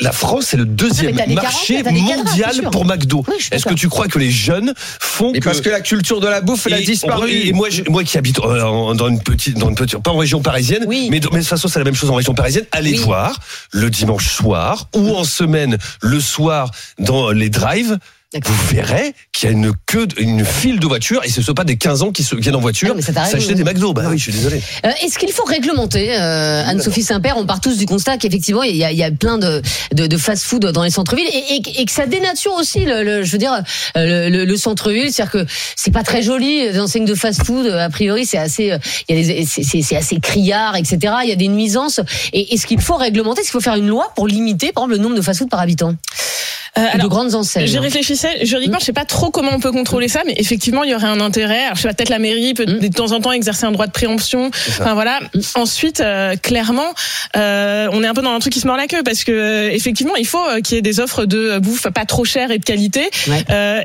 la 0.01 0.13
France, 0.13 0.47
c'est 0.49 0.57
le 0.57 0.65
deuxième 0.65 1.17
marché 1.35 1.83
mondial 1.83 2.69
pour 2.71 2.85
McDo. 2.85 3.25
Est-ce 3.51 3.65
que 3.65 3.75
tu 3.75 3.89
crois 3.89 4.09
que 4.09 4.19
les 4.19 4.31
jeunes 4.31 4.73
font 4.77 5.33
que 5.33 5.41
parce 5.41 5.61
que 5.61 5.71
la 5.71 5.81
culture 5.81 6.21
de 6.21 6.29
la 6.29 6.41
bouffe, 6.41 6.67
elle 6.67 6.75
a 6.75 6.81
disparu. 6.81 7.31
Et 7.31 7.53
moi, 7.53 7.69
moi 7.89 8.05
qui 8.05 8.19
habite 8.19 8.39
euh, 8.41 8.95
dans 8.95 9.09
une 9.09 9.21
petite, 9.21 9.59
dans 9.59 9.69
une 9.69 9.75
petite, 9.75 9.99
pas 9.99 10.11
en 10.11 10.19
région 10.19 10.41
parisienne, 10.43 10.87
mais 10.89 11.21
de 11.21 11.29
toute 11.29 11.43
façon, 11.45 11.69
c'est 11.69 11.79
la 11.79 11.85
même 11.85 11.95
chose 11.95 12.11
en 12.11 12.15
région 12.15 12.35
parisienne. 12.35 12.65
Allez 12.73 12.95
voir 12.95 13.39
le 13.73 13.91
dimanche 13.91 14.29
soir 14.29 14.66
ou 14.95 15.15
en 15.15 15.25
semaine 15.25 15.79
le 16.03 16.21
soir 16.21 16.71
dans 16.99 17.31
les 17.31 17.51
drives 17.51 17.99
vous 18.45 18.75
verrez 18.75 19.15
qu'il 19.33 19.49
y 19.49 19.53
a 19.53 19.55
une 19.55 19.73
queue, 19.87 20.07
une 20.19 20.45
file 20.45 20.79
de 20.81 20.87
voitures 20.87 21.25
et 21.25 21.29
ce 21.29 21.41
ne 21.41 21.45
sont 21.45 21.55
pas 21.55 21.65
des 21.65 21.77
15 21.77 22.03
ans 22.03 22.13
qui 22.13 22.23
se 22.23 22.35
viennent 22.37 22.57
en 22.57 22.61
voiture 22.61 22.95
ah, 23.17 23.25
s'acheter 23.25 23.55
des 23.55 23.65
McDo. 23.65 23.93
Bah 23.93 24.05
oui, 24.09 24.19
je 24.19 24.25
suis 24.25 24.33
désolé. 24.33 24.63
Euh, 24.85 24.91
est-ce 25.03 25.19
qu'il 25.19 25.33
faut 25.33 25.45
réglementer, 25.45 26.17
euh, 26.17 26.65
Anne-Sophie 26.67 27.03
Saint-Père? 27.03 27.37
On 27.37 27.47
part 27.47 27.61
tous 27.61 27.77
du 27.79 27.87
constat 27.87 28.19
qu'effectivement 28.19 28.63
il 28.63 28.75
y, 28.75 28.79
y 28.79 29.03
a 29.03 29.11
plein 29.11 29.39
de, 29.39 29.63
de, 29.93 30.07
de 30.07 30.17
fast-food 30.17 30.67
dans 30.67 30.83
les 30.83 30.91
centres-villes 30.91 31.29
et, 31.33 31.81
et, 31.81 31.85
que 31.85 31.93
ça 31.93 32.07
dénature 32.07 32.55
aussi, 32.55 32.85
le, 32.85 33.23
je 33.23 33.33
veux 33.33 33.39
dire, 33.39 33.63
euh, 33.97 34.29
le, 34.29 34.45
le, 34.45 34.57
centre-ville, 34.57 35.13
c'est-à-dire 35.13 35.33
que 35.33 35.47
c'est 35.77 35.93
pas 35.93 36.03
très 36.03 36.23
joli. 36.23 36.63
Les 36.63 36.81
enseignes 36.81 37.05
de 37.05 37.15
fast-food, 37.15 37.67
a 37.67 37.89
priori, 37.91 38.27
c'est 38.27 38.39
assez, 38.39 38.77
c'est 39.09 39.97
assez 39.97 40.21
criard, 40.21 40.77
etc. 40.77 40.99
Il 41.23 41.29
y 41.29 41.33
a 41.33 41.37
des 41.37 41.49
nuisances. 41.49 42.01
Et 42.33 42.55
est-ce 42.55 42.67
qu'il 42.67 42.81
faut 42.81 42.97
réglementer? 42.97 43.41
Est-ce 43.41 43.51
qu'il 43.51 43.61
faut 43.61 43.65
faire 43.65 43.77
une 43.77 43.89
loi 43.89 44.13
pour 44.15 44.27
limiter, 44.27 44.73
par 44.73 44.85
exemple, 44.85 44.97
le 44.97 45.03
nombre 45.03 45.17
de 45.17 45.23
fast-food 45.23 45.49
par 45.49 45.61
habitant? 45.61 45.95
Euh, 46.79 46.99
de 46.99 47.07
grandes 47.07 47.35
enseignes. 47.35 47.67
Je 47.67 47.79
réfléchissais, 47.79 48.45
juridiquement, 48.45 48.79
je 48.79 48.85
sais 48.85 48.93
pas 48.93 49.05
trop 49.05 49.31
comment 49.31 49.53
on 49.55 49.61
peut 49.61 49.73
contrôler 49.73 50.09
ça, 50.09 50.21
mais 50.27 50.35
effectivement, 50.37 50.85
il 50.85 50.91
y 50.91 50.95
aurait 50.95 51.07
un 51.07 51.21
intérêt. 51.21 51.65
Alors, 51.65 51.77
je 51.77 51.83
sais 51.83 51.89
pas, 51.89 51.95
peut-être 51.95 52.11
la 52.11 52.19
mairie 52.19 52.55
peut 52.55 52.67
mm. 52.67 52.81
de 52.81 52.89
temps 52.89 53.13
en 53.13 53.21
temps 53.21 53.33
exercer 53.33 53.65
un 53.65 53.73
droit 53.73 53.87
de 53.87 53.93
préemption. 53.93 54.51
Enfin 54.69 54.95
voilà. 54.95 55.21
Mm. 55.35 55.41
Ensuite, 55.55 56.01
euh, 56.01 56.37
clairement, 56.37 56.93
euh, 57.37 57.89
on 57.93 58.03
est 58.03 58.07
un 58.07 58.15
peu 58.15 58.23
dans 58.23 58.33
un 58.33 58.39
truc 58.39 58.53
qui 58.53 58.61
se 58.61 58.67
mord 58.67 58.77
la 58.77 58.87
queue 58.87 59.03
parce 59.05 59.25
que 59.25 59.33
euh, 59.33 59.71
effectivement, 59.73 60.17
il 60.17 60.27
faut 60.27 60.39
euh, 60.39 60.61
qu'il 60.61 60.77
y 60.77 60.79
ait 60.79 60.83
des 60.83 61.01
offres 61.01 61.25
de 61.25 61.59
bouffe 61.59 61.89
pas 61.89 62.05
trop 62.05 62.25
chères 62.25 62.51
et 62.51 62.59
de 62.59 62.65
qualité. 62.65 63.09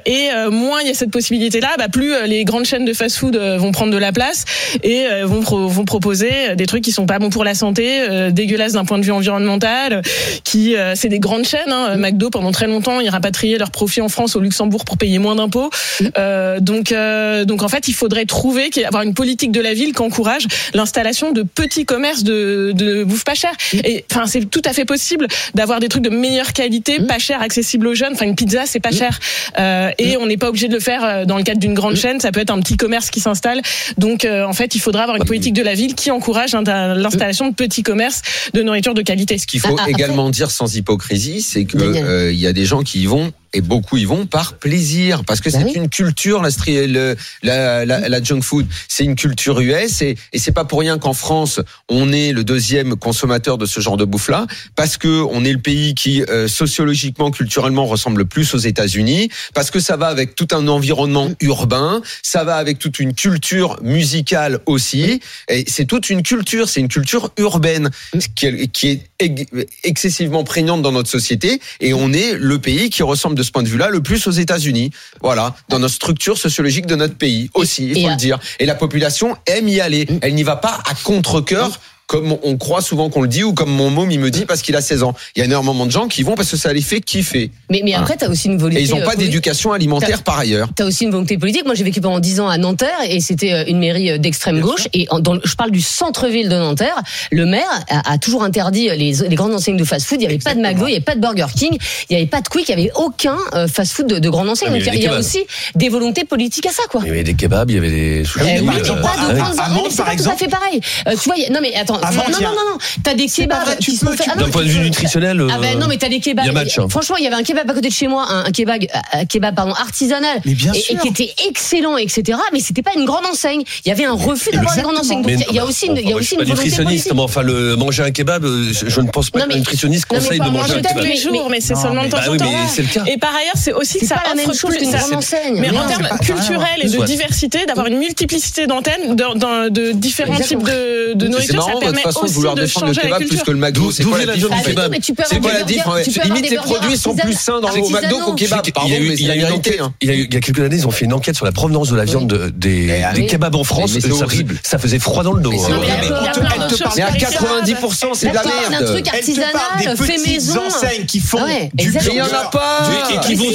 et 0.05 0.29
moins 0.49 0.81
il 0.81 0.87
y 0.87 0.89
a 0.89 0.93
cette 0.93 1.11
possibilité-là, 1.11 1.69
bah, 1.77 1.87
plus 1.87 2.13
les 2.25 2.43
grandes 2.43 2.65
chaînes 2.65 2.85
de 2.85 2.93
fast-food 2.93 3.35
vont 3.35 3.71
prendre 3.71 3.91
de 3.91 3.97
la 3.97 4.11
place 4.11 4.45
et 4.83 5.05
vont 5.23 5.41
vont 5.41 5.85
proposer 5.85 6.55
des 6.55 6.65
trucs 6.65 6.83
qui 6.83 6.91
sont 6.91 7.05
pas 7.05 7.19
bons 7.19 7.29
pour 7.29 7.43
la 7.43 7.53
santé, 7.53 8.31
dégueulasses 8.31 8.73
d'un 8.73 8.85
point 8.85 8.97
de 8.97 9.05
vue 9.05 9.11
environnemental. 9.11 10.01
Qui 10.43 10.75
c'est 10.95 11.09
des 11.09 11.19
grandes 11.19 11.45
chaînes. 11.45 11.71
Hein, 11.71 11.95
McDo 11.97 12.29
pendant 12.29 12.51
très 12.51 12.67
longtemps 12.67 12.80
ils 13.01 13.09
rapatriaient 13.09 13.57
leurs 13.57 13.71
profits 13.71 14.01
en 14.01 14.09
France 14.09 14.35
au 14.35 14.39
Luxembourg 14.39 14.85
pour 14.85 14.97
payer 14.97 15.19
moins 15.19 15.35
d'impôts. 15.35 15.69
Euh, 16.17 16.59
donc, 16.59 16.91
euh, 16.91 17.45
donc 17.45 17.63
en 17.63 17.67
fait, 17.67 17.87
il 17.87 17.93
faudrait 17.93 18.25
trouver, 18.25 18.69
avoir 18.85 19.03
une 19.03 19.13
politique 19.13 19.51
de 19.51 19.61
la 19.61 19.73
ville 19.73 19.93
qui 19.93 20.01
encourage 20.01 20.47
l'installation 20.73 21.31
de 21.31 21.43
petits 21.43 21.85
commerces 21.85 22.23
de, 22.23 22.71
de 22.75 23.03
bouffe 23.03 23.23
pas 23.23 23.35
cher. 23.35 23.51
Et 23.83 24.05
enfin, 24.11 24.25
c'est 24.25 24.49
tout 24.49 24.61
à 24.65 24.73
fait 24.73 24.85
possible 24.85 25.27
d'avoir 25.53 25.79
des 25.79 25.89
trucs 25.89 26.03
de 26.03 26.09
meilleure 26.09 26.53
qualité, 26.53 26.99
pas 26.99 27.19
cher, 27.19 27.41
accessible 27.41 27.87
aux 27.87 27.95
jeunes. 27.95 28.13
Enfin, 28.13 28.25
une 28.25 28.35
pizza, 28.35 28.65
c'est 28.65 28.79
pas 28.79 28.91
cher. 28.91 29.19
Euh, 29.59 29.91
et 29.97 30.17
on 30.17 30.25
n'est 30.25 30.37
pas 30.37 30.49
obligé 30.49 30.67
de 30.67 30.73
le 30.73 30.79
faire 30.79 31.25
dans 31.25 31.37
le 31.37 31.43
cadre 31.43 31.59
d'une 31.59 31.73
grande 31.73 31.95
chaîne. 31.95 32.19
Ça 32.19 32.31
peut 32.31 32.39
être 32.39 32.51
un 32.51 32.59
petit 32.59 32.77
commerce 32.77 33.09
qui 33.09 33.19
s'installe. 33.19 33.61
Donc, 33.97 34.25
euh, 34.25 34.45
en 34.45 34.53
fait, 34.53 34.75
il 34.75 34.79
faudra 34.79 35.03
avoir 35.03 35.17
une 35.17 35.25
politique 35.25 35.53
de 35.53 35.61
la 35.61 35.73
ville 35.73 35.95
qui 35.95 36.11
encourage 36.11 36.53
l'installation 36.53 37.49
de 37.49 37.53
petits 37.53 37.83
commerces 37.83 38.21
de 38.53 38.61
nourriture 38.61 38.93
de 38.93 39.01
qualité. 39.01 39.37
Ce 39.37 39.45
qu'il 39.45 39.59
faut 39.59 39.75
ah, 39.77 39.83
ah, 39.85 39.89
également 39.89 40.29
dire 40.29 40.51
sans 40.51 40.75
hypocrisie, 40.75 41.41
c'est 41.41 41.65
que 41.65 42.31
il 42.31 42.39
y 42.39 42.47
a 42.47 42.53
des 42.53 42.65
gens 42.65 42.70
qui 42.79 43.03
y 43.03 43.05
vont 43.05 43.33
et 43.53 43.61
beaucoup 43.61 43.97
y 43.97 44.05
vont 44.05 44.25
par 44.25 44.53
plaisir, 44.57 45.23
parce 45.25 45.41
que 45.41 45.49
Bah 45.49 45.59
c'est 45.59 45.65
oui. 45.65 45.73
une 45.75 45.89
culture, 45.89 46.41
la, 46.41 46.49
le- 46.67 47.15
la, 47.43 47.85
la, 47.85 48.07
la 48.09 48.23
junk 48.23 48.41
food. 48.41 48.65
C'est 48.87 49.03
une 49.03 49.15
culture 49.15 49.59
US 49.59 50.01
et, 50.01 50.15
et 50.33 50.39
c'est 50.39 50.51
pas 50.51 50.63
pour 50.65 50.79
rien 50.79 50.97
qu'en 50.97 51.13
France, 51.13 51.59
on 51.89 52.13
est 52.13 52.31
le 52.31 52.43
deuxième 52.43 52.95
consommateur 52.95 53.57
de 53.57 53.65
ce 53.65 53.79
genre 53.79 53.97
de 53.97 54.05
bouffe-là, 54.05 54.47
parce 54.75 54.97
que 54.97 55.21
on 55.31 55.43
est 55.43 55.51
le 55.53 55.59
pays 55.59 55.95
qui, 55.95 56.23
euh, 56.23 56.47
sociologiquement, 56.47 57.31
culturellement, 57.31 57.85
ressemble 57.85 58.19
le 58.19 58.25
plus 58.25 58.53
aux 58.53 58.57
États-Unis, 58.59 59.29
parce 59.53 59.71
que 59.71 59.79
ça 59.79 59.97
va 59.97 60.07
avec 60.07 60.35
tout 60.35 60.47
un 60.51 60.67
environnement 60.67 61.29
urbain, 61.41 62.01
ça 62.23 62.43
va 62.43 62.55
avec 62.55 62.79
toute 62.79 62.99
une 62.99 63.13
culture 63.13 63.77
musicale 63.81 64.59
aussi, 64.65 65.19
et 65.49 65.65
c'est 65.67 65.85
toute 65.85 66.09
une 66.09 66.23
culture, 66.23 66.69
c'est 66.69 66.79
une 66.79 66.87
culture 66.87 67.31
urbaine 67.37 67.89
qui 68.35 68.45
est, 68.45 68.67
qui 68.67 68.87
est 68.89 69.01
ex- 69.19 69.45
excessivement 69.83 70.43
prégnante 70.43 70.81
dans 70.81 70.91
notre 70.91 71.09
société, 71.09 71.59
et 71.79 71.93
on 71.93 72.13
est 72.13 72.33
le 72.33 72.59
pays 72.59 72.89
qui 72.89 73.03
ressemble 73.03 73.35
de 73.35 73.40
ce 73.43 73.51
point 73.51 73.63
de 73.63 73.67
vue-là 73.67 73.89
le 73.89 74.01
plus 74.01 74.27
aux 74.27 74.31
États-Unis. 74.31 74.91
Voilà, 75.21 75.55
dans 75.69 75.79
notre 75.79 75.93
structure 75.93 76.37
sociologique 76.37 76.85
de 76.85 76.95
notre 76.95 77.15
pays 77.15 77.49
aussi, 77.53 77.87
il 77.87 78.01
faut 78.01 78.09
le 78.09 78.15
dire. 78.15 78.39
Et 78.59 78.65
la 78.65 78.75
population 78.75 79.35
aime 79.45 79.67
y 79.67 79.79
aller. 79.79 80.07
Elle 80.21 80.35
n'y 80.35 80.43
va 80.43 80.55
pas 80.55 80.79
à 80.89 80.95
contre-cœur. 81.03 81.79
Comme 82.11 82.35
on 82.43 82.57
croit 82.57 82.81
souvent 82.81 83.09
qu'on 83.09 83.21
le 83.21 83.29
dit, 83.29 83.41
ou 83.45 83.53
comme 83.53 83.69
mon 83.71 83.89
môme 83.89 84.11
il 84.11 84.19
me 84.19 84.29
dit 84.29 84.43
parce 84.45 84.61
qu'il 84.61 84.75
a 84.75 84.81
16 84.81 85.03
ans. 85.03 85.13
Il 85.33 85.39
y 85.39 85.41
a 85.43 85.45
énormément 85.45 85.85
de 85.85 85.91
gens 85.91 86.09
qui 86.09 86.23
vont 86.23 86.35
parce 86.35 86.51
que 86.51 86.57
ça 86.57 86.73
les 86.73 86.81
fait 86.81 86.99
kiffer. 86.99 87.51
Mais, 87.69 87.79
mais 87.85 87.93
après, 87.93 88.17
tu 88.17 88.25
as 88.25 88.29
aussi 88.29 88.47
une 88.49 88.57
volonté. 88.57 88.81
Et 88.81 88.83
ils 88.83 88.91
n'ont 88.91 88.99
euh, 88.99 89.05
pas 89.05 89.15
d'éducation 89.15 89.71
alimentaire 89.71 90.21
par 90.23 90.37
ailleurs. 90.37 90.67
T'as 90.75 90.83
aussi 90.83 91.05
une 91.05 91.11
volonté 91.11 91.37
politique. 91.37 91.63
Moi, 91.65 91.73
j'ai 91.73 91.85
vécu 91.85 92.01
pendant 92.01 92.19
10 92.19 92.41
ans 92.41 92.49
à 92.49 92.57
Nanterre 92.57 92.97
et 93.07 93.21
c'était 93.21 93.53
euh, 93.53 93.63
une 93.65 93.79
mairie 93.79 94.11
euh, 94.11 94.17
d'extrême 94.17 94.59
gauche. 94.59 94.89
Et 94.91 95.07
en- 95.09 95.21
dans, 95.21 95.35
le- 95.35 95.41
je 95.45 95.55
parle 95.55 95.71
du 95.71 95.79
centre-ville 95.79 96.49
de 96.49 96.55
Nanterre. 96.57 96.95
Le 97.31 97.45
maire 97.45 97.63
a, 97.89 98.11
a 98.11 98.17
toujours 98.17 98.43
interdit 98.43 98.89
les, 98.89 99.13
les 99.13 99.35
grandes 99.35 99.53
enseignes 99.53 99.77
de 99.77 99.85
fast-food. 99.85 100.17
Il 100.21 100.27
n'y 100.27 100.33
avait 100.33 100.37
pas 100.43 100.53
de 100.53 100.59
McDo, 100.59 100.87
il 100.87 100.89
n'y 100.89 100.95
avait 100.97 101.05
pas 101.05 101.15
de 101.15 101.21
Burger 101.21 101.47
King, 101.57 101.77
il 102.09 102.13
n'y 102.13 102.17
avait 102.17 102.25
pas 102.29 102.41
de 102.41 102.49
Quick, 102.49 102.67
il 102.67 102.75
n'y 102.75 102.81
avait 102.81 102.91
aucun 102.95 103.37
euh, 103.53 103.69
fast-food 103.69 104.07
de, 104.07 104.19
de 104.19 104.29
grande 104.29 104.49
enseigne. 104.49 104.67
Ah, 104.73 104.77
Donc 104.79 104.93
il 104.93 105.01
y 105.01 105.07
a 105.07 105.17
aussi 105.17 105.45
des 105.75 105.87
volontés 105.87 106.25
politiques 106.25 106.65
à 106.65 106.71
ça, 106.71 106.83
quoi. 106.91 106.99
Il 107.05 107.07
y 107.07 107.11
avait 107.11 107.23
des 107.23 107.35
kebabs, 107.35 107.69
il 107.71 107.75
y 107.75 107.77
avait 107.79 107.89
des 107.89 108.25
sushis. 108.25 108.39
Eh 108.45 108.59
oui, 108.59 108.65
par 108.65 108.73
mais 108.75 108.79
exemple, 108.81 109.01
pas 109.01 109.15
de 109.15 109.31
à- 109.31 109.33
grandes 109.35 109.59
à 109.59 109.61
enseignes, 109.63 109.73
Mende, 109.75 109.83
mais 109.85 109.89
c'est 109.91 109.97
par 109.97 110.05
pas 110.07 110.11
tout 110.11 110.11
à 110.11 110.13
exemple. 110.33 110.37
fait 110.39 110.47
pareil. 110.49 110.81
Euh, 111.07 111.11
tu 111.11 111.29
vois, 111.29 111.37
y 111.37 111.45
a- 111.45 111.49
non 111.51 111.59
mais 111.61 111.73
attends, 111.75 112.00
Non, 112.01 112.23
non, 112.31 112.39
non, 112.49 112.71
non, 112.71 112.77
t'as 113.03 113.13
des 113.13 113.27
kebabs 113.27 113.63
vrai, 113.65 113.77
tu 113.79 113.91
qui 113.91 113.97
sont 113.97 114.07
peux, 114.07 114.15
D'un 114.15 114.49
point 114.49 114.63
de 114.63 114.67
vue 114.69 114.79
nutritionnel, 114.79 115.45
Ah 115.51 115.57
ben 115.59 115.75
euh, 115.75 115.79
non 115.79 115.87
mais 115.87 115.97
t'as 115.97 116.09
des 116.09 116.19
kebabs. 116.19 116.45
il 116.45 116.47
y 116.47 116.49
a 116.49 116.53
match, 116.53 116.77
hein. 116.79 116.87
Franchement 116.89 117.17
il 117.17 117.23
y 117.23 117.27
avait 117.27 117.35
un 117.35 117.43
kebab 117.43 117.69
à 117.69 117.73
côté 117.73 117.89
de 117.89 117.93
chez 117.93 118.07
moi, 118.07 118.25
un, 118.29 118.51
kebab, 118.51 118.81
un 119.13 119.25
kebab 119.25 119.55
pardon 119.55 119.73
artisanal, 119.73 120.41
Mais 120.45 120.53
bien 120.53 120.73
et, 120.73 120.77
et 120.77 120.81
sûr. 120.81 120.99
qui 121.01 121.07
était 121.09 121.33
excellent 121.47 121.97
etc. 121.97 122.37
Mais 122.53 122.59
c'était 122.59 122.81
pas 122.81 122.91
une 122.97 123.05
grande 123.05 123.25
enseigne. 123.25 123.63
Il 123.85 123.89
y 123.89 123.91
avait 123.91 124.05
un 124.05 124.13
refus 124.13 124.51
d'avoir 124.51 124.75
des 124.75 124.81
grandes 124.81 124.97
enseignes. 124.97 125.23
Il 125.49 125.55
y 125.55 125.59
a 125.59 125.65
aussi 125.65 125.87
une, 125.87 125.97
il 125.97 126.09
y 126.09 126.13
a 126.13 126.15
aussi 126.15 126.27
suis 126.27 126.35
une 126.37 126.45
nutritionniste, 126.45 127.11
mais 127.13 127.21
enfin, 127.21 127.41
le, 127.41 127.75
manger 127.75 128.03
un 128.03 128.11
kebab, 128.11 128.43
euh, 128.45 128.71
je, 128.73 129.01
ne 129.01 129.09
pense 129.09 129.29
pas 129.29 129.45
mais- 129.47 129.55
nutritionniste 129.55 130.05
conseille 130.05 130.39
de 130.39 130.45
manger 130.49 130.73
un 130.73 130.75
peut-être 130.75 130.89
tous 130.89 130.99
kebab. 130.99 131.05
les 131.05 131.15
jours, 131.17 131.49
mais, 131.49 131.61
c'est 131.61 131.75
seulement 131.75 132.03
de 132.03 132.09
temps 132.09 132.17
Bah 132.17 132.23
en 132.27 132.31
oui, 132.31 132.37
temps. 132.37 132.45
mais 132.51 132.57
c'est 132.73 132.81
le 132.83 132.87
cas. 132.89 133.03
Et 133.07 133.17
par 133.17 133.33
ailleurs, 133.35 133.53
c'est 133.55 133.73
aussi 133.73 133.93
que 133.95 133.99
C'est 134.01 134.05
ça 134.07 134.15
pas 134.15 134.29
la 134.29 134.35
même 134.35 134.49
offre 134.49 134.59
chose 134.59 134.69
plus. 134.71 134.79
qu'une 134.79 134.91
ça- 134.91 134.97
grande 134.99 135.13
enseigne. 135.15 135.59
Mais 135.59 135.69
en 135.69 135.87
termes 135.87 136.07
culturels 136.21 136.67
et 136.81 136.89
de 136.89 137.03
diversité, 137.05 137.65
d'avoir 137.65 137.87
une 137.87 137.97
multiplicité 137.97 138.67
d'antennes, 138.67 139.15
de, 139.15 139.91
différents 139.91 140.39
types 140.39 140.63
de, 140.63 141.27
nourriture, 141.27 141.63
ça 141.63 141.71
votre 141.91 142.01
façon 142.01 142.25
de 142.25 142.31
vouloir 142.31 142.55
de 142.55 142.61
défendre 142.61 142.87
le 142.87 142.93
kebab 142.93 143.23
plus 143.27 143.41
que 143.43 143.51
le 143.51 143.57
McDo. 143.57 143.91
C'est 143.91 144.03
quoi 144.03 144.17
la 144.19 144.25
la 144.25 144.33
viande 144.33 144.51
du 144.51 144.57
Ah, 144.57 144.99
différence 144.99 145.27
C'est 145.29 145.39
quoi 145.39 145.53
la 145.53 145.63
différence 145.63 146.05
Limite, 146.23 146.49
les 146.49 146.57
produits 146.57 146.97
sont 146.97 147.15
plus 147.15 147.33
sains 147.39 147.59
dans 147.59 147.69
le. 147.69 147.81
McDo 147.81 148.19
qu'au 148.19 148.33
kebab. 148.33 148.61
Il 148.85 148.91
y 148.91 148.95
a 148.95 148.97
il 148.99 149.05
y 149.21 149.31
a 149.31 149.35
il 149.35 149.41
y 149.41 150.09
a 150.09 150.13
il 150.13 150.33
y 150.33 150.37
a 150.37 150.39
quelques 150.39 150.59
années, 150.59 150.75
ils 150.75 150.87
ont 150.87 150.91
fait 150.91 151.05
une 151.05 151.13
enquête 151.13 151.35
sur 151.35 151.45
la 151.45 151.51
provenance 151.51 151.89
de 151.89 151.95
la 151.95 152.05
viande 152.05 152.27
de- 152.27 152.49
des, 152.49 153.03
oui. 153.15 153.27
kebabs 153.27 153.55
en 153.55 153.63
France. 153.63 153.91
Mais 153.95 154.01
c'est 154.01 154.11
horrible. 154.11 154.57
ça 154.63 154.77
faisait 154.77 154.99
froid 154.99 155.23
dans 155.23 155.33
le 155.33 155.41
dos. 155.41 155.51
Mais 155.51 155.57
Il 155.57 156.97
y 156.97 157.01
a 157.01 157.05
à 157.05 157.09
avec 157.09 157.21
les 157.21 157.27
90%, 157.27 158.09
c'est 158.13 158.29
de 158.29 158.33
la 158.33 158.41
D'accord, 158.43 158.51
un 158.67 158.69
merde. 158.69 158.85
truc 158.85 159.05
Elle 159.13 159.21
te 159.25 159.31
parle 159.41 159.79
des 159.81 159.87
artisanal, 159.87 159.97
fait 159.97 160.05
petites 160.13 160.27
maison. 160.27 160.61
enseignes 160.67 161.05
qui 161.05 161.19
font 161.19 161.39
Ah 161.41 161.47
du 161.73 161.93
il 162.05 162.11
n'y 162.13 162.21
en 162.21 162.25
a 162.25 162.49
pas 162.51 162.89
Et 163.13 163.19
qui 163.25 163.35
vont, 163.35 163.45
vont 163.45 163.51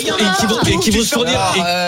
se 1.05 1.09
fournir, 1.15 1.39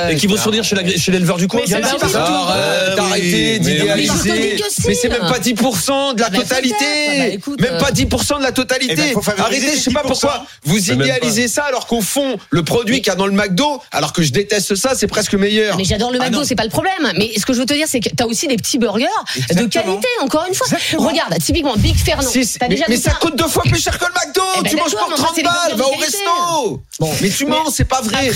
et, 0.09 0.13
et 0.13 0.17
qui 0.17 0.27
vont 0.27 0.37
se 0.37 0.43
fournir 0.43 0.65
chez 0.65 1.11
l'éleveur 1.13 1.37
du 1.37 1.49
coin. 1.49 1.61
Mais 1.61 1.67
c'est 1.75 1.81
pas 1.81 1.89
partout. 1.99 2.17
Arrête, 2.17 2.95
Ah 2.99 3.03
oui, 3.03 3.11
arrêtez 3.11 3.59
d'idéaliser. 3.59 4.57
Mais 4.87 4.95
c'est 4.95 5.09
même 5.09 5.21
pas 5.29 5.39
10% 5.39 6.15
de 6.15 6.21
la 6.21 6.28
Ah 6.29 6.37
bah, 6.37 6.43
totalité. 6.43 6.75
peut-être. 6.79 7.51
Bah, 7.57 7.67
Même 7.67 7.75
euh, 7.75 7.79
pas 7.81 7.91
10% 7.91 8.39
de 8.39 8.43
la 8.43 8.49
Eh 8.49 8.51
ben, 8.51 8.53
totalité. 8.53 9.13
faut 9.13 9.23
favoriser 9.23 9.63
Arrêtez, 9.67 9.77
je 9.79 9.83
sais 9.83 9.91
pas 9.91 10.03
10%. 10.03 10.07
pourquoi 10.07 10.47
vous 10.65 10.91
idéalisez 10.91 11.49
ça 11.49 11.65
alors 11.65 11.87
qu'au 11.87 12.01
fond, 12.01 12.37
le 12.51 12.63
produit 12.63 12.99
qu'il 12.99 13.09
y 13.09 13.11
a 13.11 13.15
dans 13.17 13.27
le 13.27 13.33
McDo, 13.33 13.83
alors 13.93 14.13
que 14.13 14.23
je 14.23 14.31
déteste 14.33 14.75
ça, 14.75 14.93
c'est 14.95 15.07
presque 15.07 15.35
meilleur. 15.35 15.77
Mais 15.77 15.85
j'adore 15.85 16.11
le 16.13 16.19
Ah 16.21 16.25
McDo, 16.27 16.45
c'est 16.45 16.55
pas 16.55 16.65
le 16.65 16.71
problème. 16.71 17.13
Mais 17.17 17.31
ce 17.39 17.45
que 17.47 17.53
je 17.53 17.59
veux 17.61 17.67
te 17.67 17.75
dire, 17.75 17.87
c'est 17.89 18.01
que 18.01 18.09
t'as 18.11 18.25
aussi 18.27 18.47
des 18.49 18.57
petits 18.57 18.79
burgers 18.79 19.07
de 19.51 19.67
qualité, 19.67 20.09
encore 20.23 20.45
une 20.49 20.55
fois. 20.55 20.67
Regarde, 20.97 21.37
typiquement, 21.43 21.75
Big 21.77 21.97
Fernand. 21.97 22.31
Mais, 22.89 22.97
ça 22.97 23.13
coûte 23.13 23.37
deux 23.37 23.49
fois 23.49 23.63
plus 23.65 23.83
cher 23.83 23.99
que 23.99 24.05
le 24.05 24.11
McDo. 24.13 24.43
Eh 24.59 24.63
ben 24.63 24.71
tu 24.71 24.77
manges 24.77 24.91
pour 24.93 25.09
mais 25.09 25.15
enfin, 25.15 25.23
30 25.25 25.33
c'est 25.37 25.43
des 25.43 25.49
balles, 25.49 25.75
va 25.77 25.87
au 25.87 25.93
resto. 25.93 26.83
Mais 27.23 27.29
tu 27.31 27.47
mens, 27.47 27.71
c'est 27.75 27.85
pas 27.85 28.01
vrai. 28.03 28.31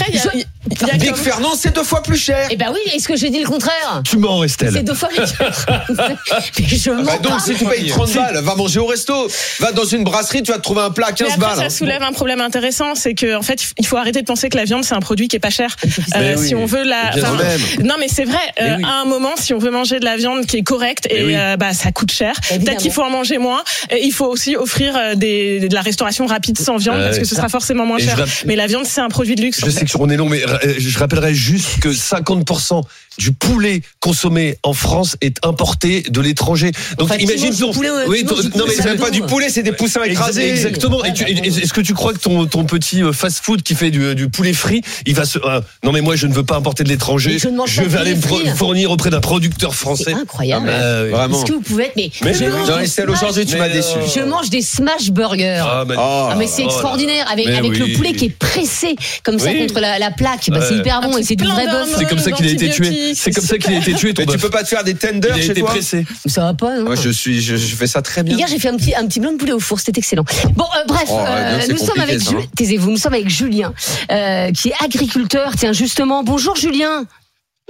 Big 0.98 1.14
Fernand, 1.16 1.54
c'est 1.58 1.74
deux 1.74 1.82
fois 1.84 2.02
plus 2.02 2.16
cher. 2.16 2.48
Eh 2.50 2.56
ben 2.56 2.70
oui, 2.72 2.80
est-ce 2.94 3.08
que 3.08 3.16
j'ai 3.16 3.30
dit 3.30 3.40
le 3.40 3.48
contraire? 3.48 4.02
Tu 4.04 4.16
mens, 4.16 4.40
C'est 4.40 4.44
Estelle. 4.66 4.84
deux 4.84 4.94
fois 4.94 5.08
plus 5.08 5.26
cher. 5.26 5.66
Mais 6.58 6.66
je 6.68 6.90
mens 6.90 7.02
Bah 7.04 7.18
donc, 7.18 7.32
pas. 7.32 7.38
si 7.40 7.54
tu 7.54 7.64
payes 7.64 7.81
30 7.88 8.14
balles, 8.14 8.38
va 8.42 8.54
manger 8.54 8.80
au 8.80 8.86
resto. 8.86 9.28
Va 9.60 9.72
dans 9.72 9.84
une 9.84 10.04
brasserie, 10.04 10.42
tu 10.42 10.50
vas 10.52 10.58
te 10.58 10.62
trouver 10.62 10.82
un 10.82 10.90
plat 10.90 11.06
à 11.06 11.10
Mais 11.10 11.16
15 11.16 11.28
après, 11.28 11.38
balles. 11.40 11.56
ça 11.56 11.64
hein. 11.64 11.70
soulève 11.70 12.02
un 12.02 12.12
problème 12.12 12.40
intéressant, 12.40 12.94
c'est 12.94 13.14
que 13.14 13.36
en 13.36 13.42
fait, 13.42 13.60
il 13.78 13.86
faut 13.86 13.96
arrêter 13.96 14.20
de 14.20 14.26
penser 14.26 14.48
que 14.48 14.56
la 14.56 14.64
viande 14.64 14.84
c'est 14.84 14.94
un 14.94 15.00
produit 15.00 15.28
qui 15.28 15.36
est 15.36 15.40
pas 15.40 15.50
cher. 15.50 15.76
Euh, 16.16 16.34
oui. 16.38 16.46
Si 16.48 16.54
on 16.54 16.66
veut 16.66 16.82
la, 16.84 17.10
enfin, 17.14 17.36
non 17.82 17.94
mais 17.98 18.08
c'est 18.08 18.24
vrai. 18.24 18.38
euh, 18.60 18.68
Mais 18.70 18.76
oui. 18.78 18.84
À 18.84 19.00
un 19.02 19.04
moment, 19.04 19.30
si 19.36 19.54
on 19.54 19.58
veut 19.58 19.70
manger 19.70 20.00
de 20.00 20.04
la 20.04 20.16
viande 20.16 20.46
qui 20.46 20.56
est 20.58 20.62
correcte 20.62 21.06
et 21.10 21.24
oui. 21.24 21.34
euh, 21.36 21.56
bah 21.56 21.72
ça 21.72 21.92
coûte 21.92 22.10
cher, 22.12 22.34
peut-être 22.48 22.78
qu'il 22.78 22.92
faut 22.92 23.02
en 23.02 23.10
manger 23.10 23.38
moins. 23.38 23.62
Et 23.90 24.04
il 24.04 24.12
faut 24.12 24.26
aussi 24.26 24.56
offrir 24.56 25.16
des, 25.16 25.60
de 25.68 25.74
la 25.74 25.80
restauration 25.82 26.26
rapide 26.26 26.58
sans 26.58 26.76
viande 26.76 27.02
parce 27.02 27.18
que 27.18 27.24
ce 27.24 27.34
sera 27.34 27.48
forcément 27.48 27.86
moins 27.86 27.98
Et 27.98 28.02
cher. 28.04 28.16
rapp- 28.18 28.28
Mais 28.46 28.56
la 28.56 28.66
viande 28.66 28.86
c'est 28.86 29.00
un 29.00 29.08
produit 29.08 29.34
de 29.34 29.42
luxe. 29.42 29.60
Je 29.64 29.70
sais 29.70 29.84
que 29.84 29.90
on 29.98 30.08
est 30.08 30.16
long, 30.16 30.28
mais 30.28 30.42
je 30.78 30.98
rappellerai 30.98 31.34
juste 31.34 31.80
que 31.80 31.88
50% 31.90 32.82
du 33.18 33.32
poulet 33.32 33.82
consommé 34.00 34.56
en 34.62 34.72
France 34.72 35.16
est 35.20 35.36
importé 35.44 36.02
de 36.08 36.20
l'étranger. 36.20 36.72
Donc 36.98 37.10
Enfin, 37.10 37.16
imagine 37.16 37.54
ton 37.56 37.72
poulet, 37.72 37.90
oui, 38.08 38.24
ton- 38.24 38.36
non 38.58 38.64
mais 38.66 38.74
C'est 38.74 38.96
pas 38.96 39.10
du 39.10 39.22
poulet, 39.22 39.48
c'est 39.48 39.62
des 39.62 39.72
poussins 39.72 40.02
écrasés. 40.04 40.50
Exactement. 40.50 41.04
Et 41.04 41.12
tu- 41.12 41.24
bah, 41.24 41.30
Est-ce 41.44 41.72
que 41.72 41.80
tu 41.80 41.94
crois 41.94 42.12
que 42.12 42.18
ton, 42.18 42.46
ton 42.46 42.64
petit 42.64 43.02
euh, 43.02 43.12
fast-food 43.12 43.62
qui 43.62 43.74
fait 43.74 43.90
du, 43.90 44.14
du 44.14 44.28
poulet 44.28 44.52
frit, 44.52 44.82
il 45.06 45.14
va 45.14 45.24
se 45.24 45.38
euh, 45.38 45.60
non 45.84 45.92
mais 45.92 46.00
moi 46.00 46.16
je 46.16 46.26
ne 46.26 46.32
veux 46.34 46.44
pas 46.44 46.56
importer 46.56 46.84
de 46.84 46.88
l'étranger. 46.88 47.38
Je 47.38 47.82
vais 47.82 47.98
aller 47.98 48.14
me 48.14 48.54
fournir 48.54 48.90
auprès 48.90 49.10
d'un 49.10 49.20
producteur 49.20 49.72
C'est 49.72 49.78
français. 49.80 50.12
incroyable. 50.12 50.70
Ah, 50.72 51.02
oui. 51.04 51.10
Vraiment. 51.10 51.38
Est-ce 51.38 51.46
que 51.50 51.52
vous 51.56 51.60
pouvez 51.60 51.84
être 51.86 51.96
mais, 51.96 52.10
Mais 52.22 52.32
Dans 52.66 52.78
les 52.78 52.86
smash- 52.86 53.08
aujourd'hui, 53.08 53.46
tu 53.46 53.56
m'as 53.56 53.68
Mais, 53.68 53.74
déçu. 53.74 53.96
euh, 53.98 54.06
Je 54.16 54.20
mange 54.20 54.50
des 54.50 54.62
smash 54.62 55.10
burgers. 55.10 55.62
Ah, 55.64 55.84
bah, 55.84 55.94
Oh. 55.98 56.28
Ah 56.32 56.34
mais 56.38 56.46
c'est 56.46 56.62
Oh 56.62 56.66
là 56.66 56.72
extraordinaire 56.72 57.26
avec 57.30 57.46
avec 57.48 57.72
oui. 57.72 57.78
le 57.78 57.96
poulet 57.96 58.12
qui 58.12 58.26
est 58.26 58.36
pressé 58.36 58.96
comme 59.22 59.38
ça 59.38 59.52
contre 59.52 59.80
la, 59.80 59.98
la 59.98 60.10
plaque. 60.10 60.48
Bah, 60.50 60.60
c'est 60.66 60.76
hyper 60.76 61.00
bon 61.02 61.16
et 61.18 61.22
c'est 61.22 61.36
du 61.36 61.44
vrai 61.44 61.66
bœuf. 61.66 61.88
C'est 61.98 62.08
comme 62.08 62.18
ça 62.18 62.30
qu'il 62.32 62.46
a 62.46 62.50
été 62.50 62.70
tué. 62.70 63.01
C'est 63.14 63.30
comme 63.32 63.44
ça 63.44 63.58
qu'il 63.58 63.74
a 63.74 63.78
été 63.78 63.94
tué 63.94 64.14
ton 64.14 64.22
Mais 64.26 64.32
tu 64.32 64.38
peux 64.38 64.50
pas 64.50 64.62
te 64.62 64.68
faire 64.68 64.84
des 64.84 64.94
tenders 64.94 65.34
a 65.34 65.40
chez 65.40 65.54
toi 65.54 65.70
pressé. 65.70 66.06
Ça 66.26 66.42
va 66.42 66.54
pas. 66.54 66.76
non 66.78 66.84
Moi, 66.84 66.94
je 66.96 67.10
suis, 67.10 67.40
je, 67.40 67.56
je 67.56 67.76
fais 67.76 67.86
ça 67.86 68.02
très 68.02 68.22
bien. 68.22 68.36
Hier, 68.36 68.46
j'ai 68.48 68.58
fait 68.58 68.68
un 68.68 68.76
petit, 68.76 68.94
un 68.94 69.06
petit 69.06 69.20
blanc 69.20 69.32
de 69.32 69.36
poulet 69.38 69.52
au 69.52 69.60
four, 69.60 69.80
c'était 69.80 69.98
excellent. 69.98 70.24
Bon, 70.54 70.64
euh, 70.64 70.84
bref, 70.86 71.08
Oh, 71.08 71.18
euh, 71.26 71.60
nous 71.68 71.76
sommes 71.78 72.00
avec 72.00 72.20
ça, 72.20 72.30
Ju- 72.30 72.36
hein. 72.38 72.44
taisez-vous, 72.56 72.90
nous 72.90 72.96
sommes 72.96 73.14
avec 73.14 73.28
Julien, 73.28 73.72
euh, 74.10 74.50
qui 74.52 74.68
est 74.68 74.74
agriculteur. 74.84 75.52
Tiens, 75.56 75.72
justement, 75.72 76.22
bonjour 76.24 76.56
Julien. 76.56 77.04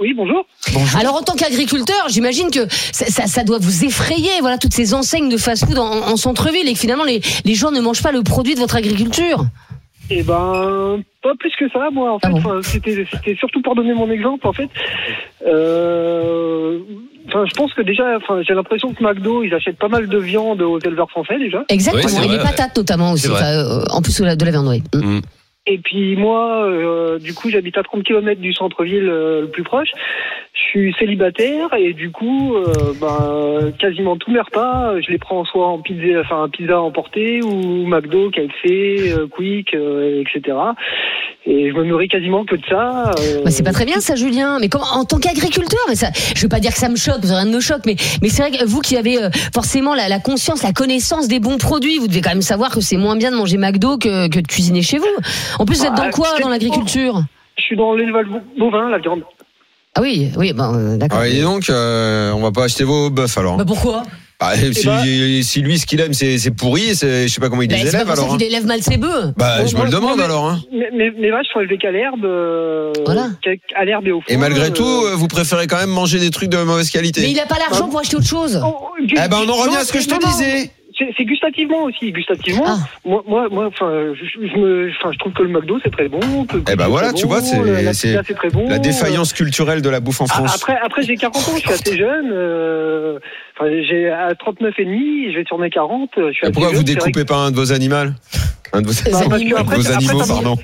Oui, 0.01 0.13
bonjour. 0.15 0.45
Alors, 0.97 1.15
en 1.15 1.21
tant 1.21 1.35
qu'agriculteur, 1.35 2.07
j'imagine 2.09 2.49
que 2.51 2.67
ça, 2.91 3.05
ça, 3.05 3.27
ça 3.27 3.43
doit 3.43 3.59
vous 3.59 3.85
effrayer, 3.85 4.31
voilà, 4.41 4.57
toutes 4.57 4.73
ces 4.73 4.93
enseignes 4.93 5.29
de 5.29 5.37
fast-food 5.37 5.77
en, 5.77 5.85
en 6.07 6.17
centre-ville, 6.17 6.67
et 6.67 6.73
que 6.73 6.79
finalement 6.79 7.03
les, 7.03 7.21
les 7.45 7.55
gens 7.55 7.71
ne 7.71 7.79
mangent 7.79 8.01
pas 8.01 8.11
le 8.11 8.23
produit 8.23 8.55
de 8.55 8.59
votre 8.59 8.75
agriculture. 8.75 9.45
Eh 10.15 10.23
ben, 10.23 11.01
pas 11.21 11.33
plus 11.39 11.51
que 11.57 11.69
ça, 11.69 11.89
moi. 11.91 12.13
En 12.13 12.19
fait, 12.19 12.27
Ah 12.27 12.29
bon 12.31 12.37
Enfin, 12.37 12.59
c'était, 12.61 13.05
c'était 13.11 13.35
surtout 13.35 13.61
pour 13.61 13.75
donner 13.75 13.93
mon 13.93 14.09
exemple. 14.11 14.45
En 14.47 14.53
fait, 14.53 14.69
Euh, 15.45 16.79
enfin, 17.27 17.45
je 17.45 17.53
pense 17.55 17.73
que 17.73 17.81
déjà, 17.81 18.17
enfin, 18.17 18.41
j'ai 18.47 18.53
l'impression 18.53 18.93
que 18.93 19.03
McDo, 19.03 19.43
ils 19.43 19.53
achètent 19.53 19.77
pas 19.79 19.87
mal 19.87 20.07
de 20.07 20.17
viande 20.17 20.61
aux 20.61 20.79
éleveurs 20.79 21.09
français 21.09 21.37
déjà. 21.39 21.63
Exactement, 21.69 22.05
Oui, 22.05 22.13
et 22.13 22.27
vrai, 22.27 22.27
les 22.37 22.43
ouais. 22.43 22.49
patates 22.49 22.77
notamment 22.77 23.11
aussi, 23.11 23.29
enfin, 23.29 23.45
euh, 23.45 23.83
en 23.91 24.01
plus 24.01 24.19
de 24.19 24.25
la, 24.25 24.35
de 24.35 24.45
la 24.45 24.51
viande, 24.51 24.67
oui. 24.67 24.83
Mm. 24.93 25.19
Et 25.65 25.77
puis 25.77 26.17
moi, 26.17 26.65
euh, 26.65 27.19
du 27.19 27.33
coup, 27.33 27.49
j'habite 27.49 27.77
à 27.77 27.83
30 27.83 28.03
km 28.03 28.41
du 28.41 28.53
centre-ville 28.53 29.07
euh, 29.07 29.41
le 29.41 29.47
plus 29.47 29.63
proche. 29.63 29.87
Je 30.53 30.59
suis 30.59 30.93
célibataire 30.99 31.73
et 31.73 31.93
du 31.93 32.11
coup, 32.11 32.55
euh, 32.57 32.93
ben, 32.99 33.71
quasiment 33.79 34.17
tous 34.17 34.29
mes 34.31 34.41
repas, 34.41 34.99
je 34.99 35.09
les 35.09 35.17
prends 35.17 35.45
soit 35.45 35.65
en 35.67 35.79
pizza, 35.79 36.19
enfin 36.19 36.49
pizza 36.51 36.81
emporté 36.81 37.41
ou 37.43 37.87
McDo, 37.87 38.29
KFC, 38.29 39.13
euh, 39.13 39.27
Quick, 39.27 39.73
euh, 39.73 40.21
etc. 40.21 40.57
Et 41.45 41.69
je 41.71 41.75
me 41.75 41.83
nourris 41.85 42.07
quasiment 42.07 42.43
que 42.45 42.55
de 42.55 42.65
ça. 42.69 43.11
euh, 43.19 43.41
Bah, 43.43 43.49
c'est 43.51 43.63
pas 43.63 43.71
très 43.73 43.85
bien 43.85 43.99
ça, 43.99 44.15
Julien. 44.15 44.59
Mais 44.59 44.67
comment, 44.69 44.85
en 44.93 45.05
tant 45.05 45.17
qu'agriculteur, 45.17 45.79
ça, 45.93 46.07
je 46.35 46.41
veux 46.41 46.49
pas 46.49 46.59
dire 46.59 46.71
que 46.71 46.77
ça 46.77 46.89
me 46.89 46.95
choque, 46.97 47.21
rien 47.23 47.45
ne 47.45 47.55
me 47.55 47.59
choque, 47.61 47.81
mais, 47.85 47.95
mais 48.21 48.27
c'est 48.29 48.41
vrai 48.43 48.51
que 48.51 48.65
vous 48.65 48.81
qui 48.81 48.97
avez 48.97 49.17
forcément 49.53 49.95
la, 49.95 50.07
la 50.09 50.19
conscience, 50.19 50.61
la 50.61 50.73
connaissance 50.73 51.27
des 51.29 51.39
bons 51.39 51.57
produits, 51.57 51.99
vous 51.99 52.07
devez 52.07 52.21
quand 52.21 52.29
même 52.31 52.41
savoir 52.41 52.71
que 52.71 52.81
c'est 52.81 52.97
moins 52.97 53.15
bien 53.15 53.31
de 53.31 53.37
manger 53.37 53.57
McDo 53.57 53.97
que, 53.97 54.27
que 54.27 54.39
de 54.39 54.47
cuisiner 54.47 54.81
chez 54.81 54.97
vous. 54.97 55.05
En 55.59 55.65
plus, 55.65 55.77
vous 55.77 55.85
êtes 55.85 55.95
Bah, 55.95 56.05
dans 56.05 56.11
quoi 56.11 56.27
c'est- 56.35 56.43
dans 56.43 56.49
l'agriculture 56.49 57.21
Je 57.57 57.63
suis 57.63 57.75
dans 57.77 57.93
l'élevage 57.93 58.25
bovin, 58.57 58.89
la 58.89 58.97
viande. 58.99 59.23
Ah 59.95 60.01
oui, 60.01 60.31
oui, 60.37 60.53
ben, 60.53 60.97
d'accord. 60.97 61.19
Ah, 61.21 61.27
et 61.27 61.41
donc, 61.41 61.69
euh, 61.69 62.31
on 62.31 62.41
va 62.41 62.51
pas 62.51 62.63
acheter 62.63 62.83
vos 62.83 63.11
bœufs 63.11 63.37
alors. 63.37 63.57
Bah 63.57 63.63
pourquoi 63.65 64.01
Ah, 64.39 64.55
si, 64.55 64.85
bah, 64.87 65.03
si, 65.43 65.61
lui, 65.61 65.77
ce 65.77 65.85
qu'il 65.85 66.01
aime, 66.01 66.13
c'est 66.13 66.51
pourri, 66.51 66.89
je 66.89 67.27
sais 67.27 67.39
pas 67.39 67.49
comment 67.49 67.61
il 67.61 67.67
bah, 67.67 67.75
les 67.75 67.89
élève 67.89 68.09
alors. 68.09 68.35
C'est 68.37 68.43
hein. 68.43 68.47
élève 68.49 68.65
mal 68.65 68.81
ses 68.81 68.97
bœufs. 68.97 69.33
Bah, 69.37 69.65
je 69.65 69.77
me 69.77 69.83
le 69.83 69.91
demande 69.91 70.19
alors. 70.19 70.49
Hein. 70.49 70.59
Mais, 70.71 71.11
mais, 71.17 71.29
vaches 71.29 71.45
sont 71.53 71.59
élevées 71.59 71.77
qu'à 71.77 71.91
l'herbe. 71.91 72.25
Euh, 72.25 72.91
voilà. 73.05 73.29
À 73.75 73.85
l'herbe 73.85 74.07
et 74.07 74.11
au 74.11 74.21
fond. 74.21 74.27
Et 74.29 74.37
malgré 74.37 74.73
tout, 74.73 74.83
euh, 74.83 75.15
vous 75.15 75.27
préférez 75.27 75.67
quand 75.67 75.77
même 75.77 75.91
manger 75.91 76.19
des 76.19 76.31
trucs 76.31 76.49
de 76.49 76.57
mauvaise 76.57 76.89
qualité. 76.89 77.21
Mais 77.21 77.31
il 77.31 77.39
a 77.39 77.45
pas 77.45 77.59
l'argent 77.59 77.87
pour 77.87 77.99
acheter 77.99 78.17
autre 78.17 78.27
chose. 78.27 78.61
Oh, 78.65 78.89
eh 78.99 79.13
ben, 79.13 79.37
on 79.45 79.49
en 79.49 79.55
revient 79.55 79.77
à 79.77 79.85
ce 79.85 79.93
que 79.93 80.01
je 80.01 80.07
te 80.07 80.25
disais 80.25 80.71
c'est 80.97 81.25
gustativement 81.25 81.83
aussi. 81.83 82.11
Gustativement, 82.11 82.65
ah. 82.67 82.77
moi, 83.05 83.23
moi, 83.27 83.47
moi, 83.49 83.65
enfin, 83.67 84.13
je, 84.13 84.25
je, 84.25 84.57
me, 84.57 84.89
je 84.89 85.17
trouve 85.19 85.33
que 85.33 85.43
le 85.43 85.49
McDo 85.49 85.79
c'est 85.83 85.91
très 85.91 86.07
bon. 86.07 86.19
eh 86.69 86.75
ben 86.75 86.87
voilà, 86.87 87.13
tu 87.13 87.25
vois, 87.25 87.41
c'est 87.41 87.57
la, 87.57 88.23
bon, 88.49 88.69
la 88.69 88.79
défaillance 88.79 89.33
culturelle 89.33 89.81
de 89.81 89.89
la 89.89 89.99
bouffe 89.99 90.21
en 90.21 90.27
France. 90.27 90.55
Après, 90.55 90.77
après 90.83 91.03
j'ai 91.03 91.15
40 91.15 91.35
ans, 91.35 91.51
je 91.55 91.59
suis 91.59 91.71
assez 91.71 91.97
jeune. 91.97 92.31
Euh, 92.31 93.19
j'ai 93.59 94.09
à 94.09 94.33
39 94.35 94.73
et 94.79 94.85
demi, 94.85 95.31
je 95.31 95.37
vais 95.37 95.43
tourner 95.43 95.69
40. 95.69 96.11
Je 96.17 96.31
suis 96.31 96.51
pourquoi 96.51 96.71
vous 96.71 96.83
découpez 96.83 97.25
pas 97.25 97.37
un 97.37 97.51
de 97.51 97.55
vos 97.55 97.71
animaux? 97.71 97.93
Un 98.73 98.81
de 98.81 98.87
vos, 98.87 99.07
animaux, 99.07 99.35
animaux 99.93 100.17
pardon. 100.27 100.57